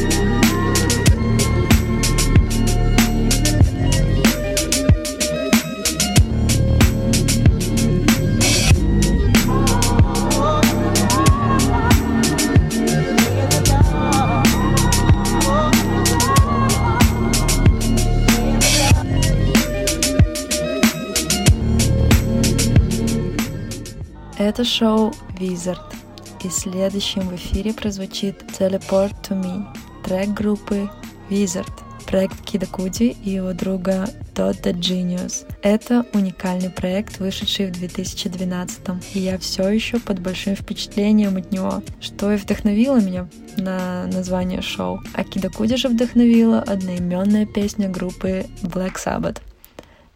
Это 24.38 24.64
шоу 24.64 25.12
Wizard. 25.38 25.99
И 26.42 26.48
следующим 26.48 27.28
в 27.28 27.34
эфире 27.36 27.74
прозвучит 27.74 28.42
Teleport 28.58 29.14
to 29.28 29.38
Me, 29.38 29.66
трек 30.02 30.30
группы 30.30 30.88
Wizard, 31.28 31.70
проект 32.06 32.40
Кида 32.46 32.66
Куди 32.66 33.10
и 33.22 33.30
его 33.30 33.52
друга 33.52 34.08
Todd 34.34 34.62
Genius. 34.62 35.46
Это 35.60 36.06
уникальный 36.14 36.70
проект, 36.70 37.18
вышедший 37.18 37.66
в 37.66 37.72
2012 37.72 38.80
и 39.14 39.18
я 39.18 39.38
все 39.38 39.68
еще 39.68 40.00
под 40.00 40.20
большим 40.20 40.56
впечатлением 40.56 41.36
от 41.36 41.52
него, 41.52 41.82
что 42.00 42.32
и 42.32 42.36
вдохновило 42.36 42.98
меня 43.00 43.28
на 43.58 44.06
название 44.06 44.62
шоу. 44.62 45.00
А 45.12 45.24
Кида 45.24 45.50
Куди 45.50 45.76
же 45.76 45.88
вдохновила 45.88 46.60
одноименная 46.60 47.44
песня 47.44 47.90
группы 47.90 48.46
Black 48.62 48.94
Sabbath. 48.94 49.42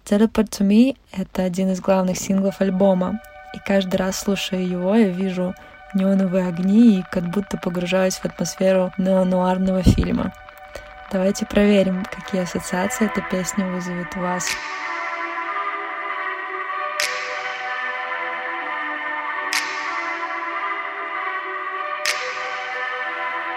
Teleport 0.06 0.48
to 0.48 0.66
Me— 0.66 0.96
это 1.12 1.42
один 1.42 1.70
из 1.70 1.80
главных 1.80 2.18
синглов 2.18 2.62
альбома, 2.62 3.20
и 3.54 3.58
каждый 3.58 3.96
раз 3.96 4.18
слушая 4.18 4.62
его, 4.62 4.94
я 4.94 5.08
вижу 5.08 5.54
неоновые 5.94 6.46
огни 6.46 6.98
и 6.98 7.04
как 7.10 7.24
будто 7.24 7.56
погружаюсь 7.56 8.16
в 8.16 8.24
атмосферу 8.24 8.92
неонуарного 8.98 9.82
фильма. 9.82 10.32
Давайте 11.10 11.46
проверим, 11.46 12.04
какие 12.04 12.42
ассоциации 12.42 13.06
эта 13.06 13.20
песня 13.20 13.66
вызовет 13.66 14.16
у 14.16 14.20
вас. 14.20 14.48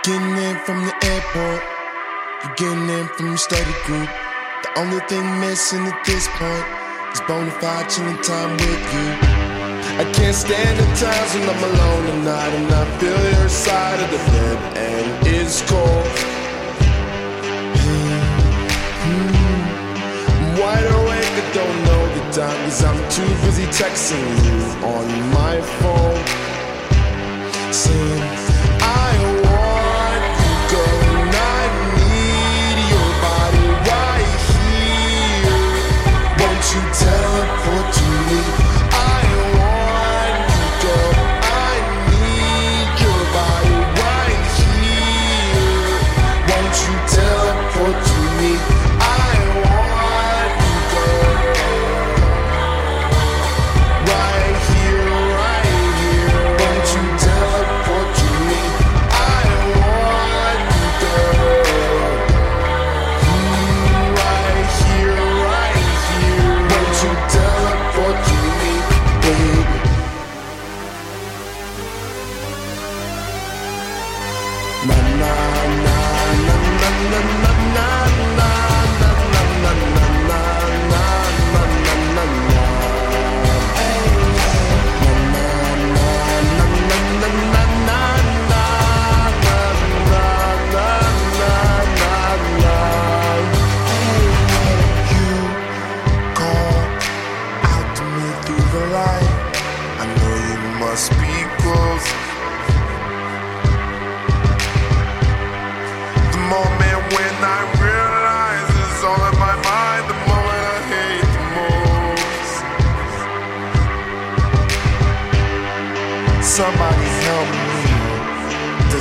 Getting 0.05 0.37
in 0.37 0.55
from 0.65 0.85
the 0.85 0.93
airport, 1.05 1.61
you 2.43 2.49
getting 2.55 2.89
in 2.89 3.07
from 3.17 3.27
your 3.27 3.37
study 3.37 3.73
group. 3.85 4.07
The 4.63 4.79
only 4.79 4.99
thing 5.09 5.39
missing 5.41 5.85
at 5.85 6.05
this 6.05 6.29
point 6.37 6.65
is 7.13 7.21
bona 7.27 7.51
fide 7.59 7.89
chilling 7.89 8.21
time 8.21 8.53
with 8.53 8.93
you. 8.93 9.36
I 9.99 10.03
can't 10.13 10.35
stand 10.35 10.77
the 10.77 10.85
times 10.95 11.33
when 11.33 11.49
I'm 11.49 11.63
alone 11.63 12.05
at 12.05 12.23
night 12.23 12.53
and 12.53 12.71
I 12.71 12.85
feel 12.99 13.39
your 13.39 13.49
side 13.49 13.99
of 13.99 14.11
the 14.11 14.17
bed 14.31 14.77
and 14.77 15.27
it's 15.27 15.61
cold. 15.67 16.07
Hmm. 17.81 18.27
I'm 20.29 20.59
wide 20.61 20.85
awake, 20.85 21.33
I 21.41 21.45
don't 21.51 21.79
know 21.85 22.03
the 22.13 22.21
time 22.31 22.59
cause 22.65 22.83
I'm 22.83 22.99
too 23.09 23.31
busy 23.43 23.65
texting 23.73 24.27
you 24.45 24.59
on 24.85 25.05
my 25.33 25.61
phone. 25.81 26.23
Saying, 27.73 28.46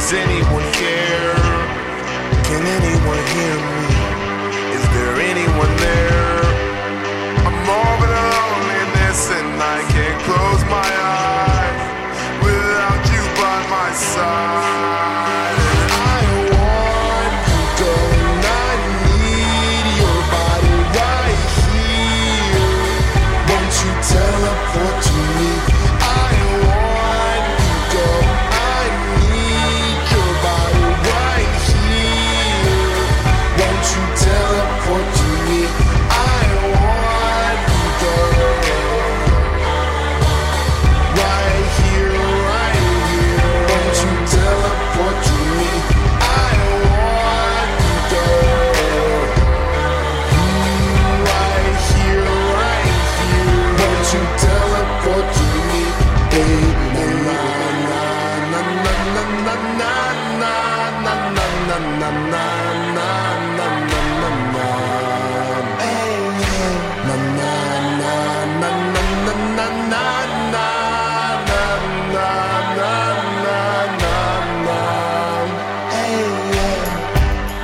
Does 0.07 0.15
anyone 0.15 0.63
care? 0.71 1.35
Can 2.47 2.63
anyone 2.63 3.23
hear 3.35 3.57
me? 3.59 3.83
Is 4.79 4.85
there 4.95 5.17
anyone 5.19 5.73
there? 5.83 6.43
I'm 7.43 7.69
all 7.69 7.99
but 7.99 8.13
alone 8.15 8.67
in 8.79 8.89
and 9.35 9.61
I 9.61 9.83
can't 9.91 10.23
close 10.23 10.66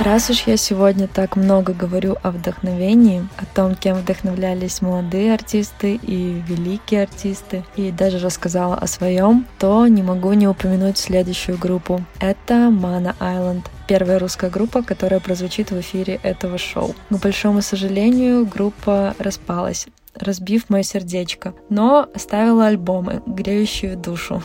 Раз 0.03 0.29
уж 0.29 0.47
я 0.47 0.57
сегодня 0.57 1.07
так 1.07 1.37
много 1.37 1.73
говорю 1.73 2.17
о 2.23 2.31
вдохновении, 2.31 3.25
о 3.37 3.45
том, 3.45 3.73
кем 3.73 3.95
вдохновлялись 3.95 4.81
молодые 4.81 5.33
артисты 5.33 5.95
и 5.95 6.43
великие 6.45 7.03
артисты, 7.03 7.63
и 7.77 7.89
даже 7.89 8.19
рассказала 8.19 8.75
о 8.75 8.85
своем, 8.85 9.47
то 9.59 9.87
не 9.87 10.03
могу 10.03 10.33
не 10.33 10.45
упомянуть 10.45 10.97
следующую 10.97 11.57
группу. 11.57 12.03
Это 12.19 12.53
Mana 12.69 13.15
Island 13.17 13.63
первая 13.87 14.19
русская 14.19 14.49
группа, 14.49 14.83
которая 14.83 15.21
прозвучит 15.21 15.71
в 15.71 15.79
эфире 15.79 16.19
этого 16.21 16.57
шоу. 16.57 16.95
К 17.09 17.15
большому 17.15 17.61
сожалению, 17.61 18.45
группа 18.45 19.15
распалась 19.19 19.87
разбив 20.15 20.69
мое 20.69 20.83
сердечко, 20.83 21.53
но 21.69 22.07
оставила 22.13 22.67
альбомы, 22.67 23.21
греющие 23.25 23.95
душу 23.95 24.41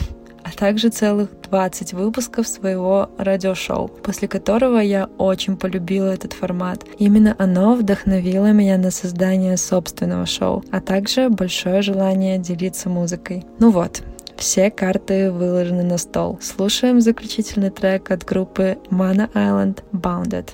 а 0.48 0.56
также 0.56 0.88
целых 0.88 1.28
20 1.50 1.92
выпусков 1.92 2.46
своего 2.48 3.10
радиошоу, 3.18 3.88
после 3.88 4.28
которого 4.28 4.78
я 4.78 5.08
очень 5.18 5.56
полюбила 5.56 6.08
этот 6.08 6.32
формат. 6.32 6.84
Именно 6.98 7.34
оно 7.38 7.74
вдохновило 7.74 8.52
меня 8.52 8.78
на 8.78 8.90
создание 8.90 9.56
собственного 9.56 10.26
шоу, 10.26 10.64
а 10.70 10.80
также 10.80 11.28
большое 11.28 11.82
желание 11.82 12.38
делиться 12.38 12.88
музыкой. 12.88 13.44
Ну 13.58 13.70
вот, 13.70 14.02
все 14.36 14.70
карты 14.70 15.30
выложены 15.30 15.82
на 15.82 15.98
стол. 15.98 16.38
Слушаем 16.40 17.00
заключительный 17.00 17.70
трек 17.70 18.10
от 18.10 18.24
группы 18.24 18.78
Mana 18.90 19.30
Island 19.34 19.82
Bounded. 19.92 20.48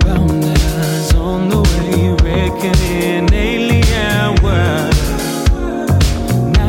Bounded 0.00 1.14
on 1.16 1.48
the 1.48 1.60
way, 1.60 2.14
reckoning 2.22 3.32
alien 3.32 4.42
world. 4.42 5.03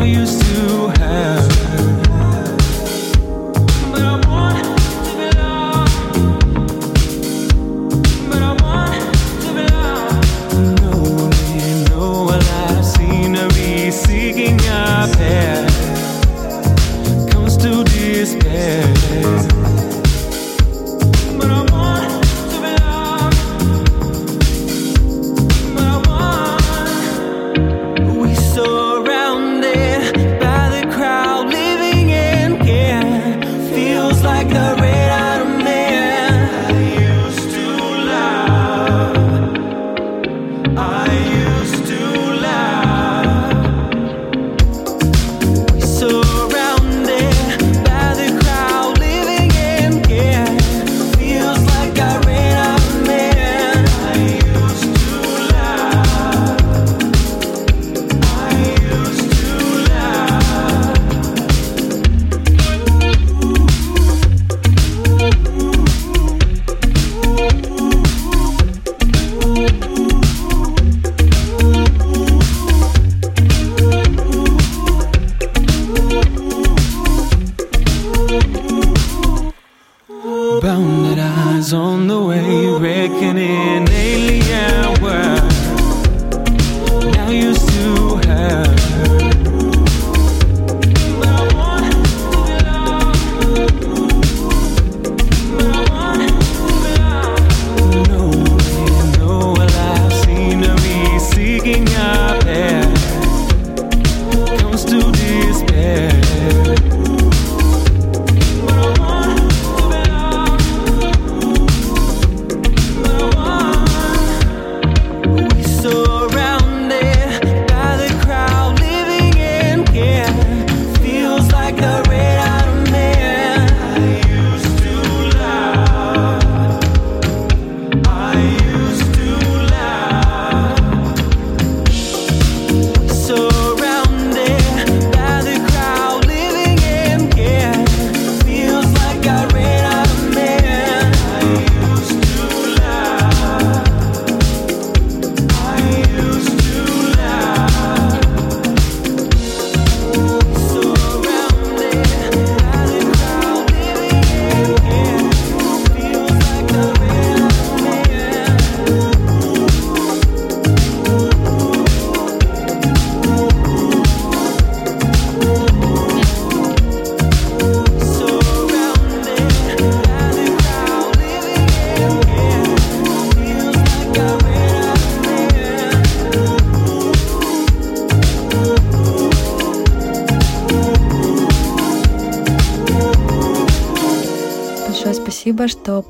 used 0.06 0.40
to 0.42 0.75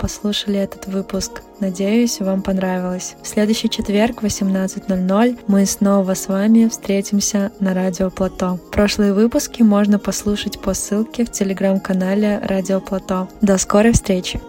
послушали 0.06 0.60
этот 0.60 0.86
выпуск. 0.86 1.42
Надеюсь, 1.60 2.20
вам 2.20 2.44
понравилось. 2.44 3.16
В 3.24 3.28
следующий 3.28 3.72
четверг 3.72 4.22
в 4.22 4.26
18.00 4.26 5.40
мы 5.48 5.66
снова 5.66 6.14
с 6.14 6.28
вами 6.28 6.68
встретимся 6.68 7.52
на 7.60 7.74
Радио 7.74 8.12
Плато. 8.12 8.60
Прошлые 8.72 9.14
выпуски 9.14 9.64
можно 9.64 9.98
послушать 9.98 10.62
по 10.62 10.76
ссылке 10.76 11.26
в 11.26 11.32
телеграм-канале 11.32 12.40
Радио 12.44 12.82
Плато. 12.82 13.28
До 13.42 13.58
скорой 13.58 13.94
встречи! 13.94 14.40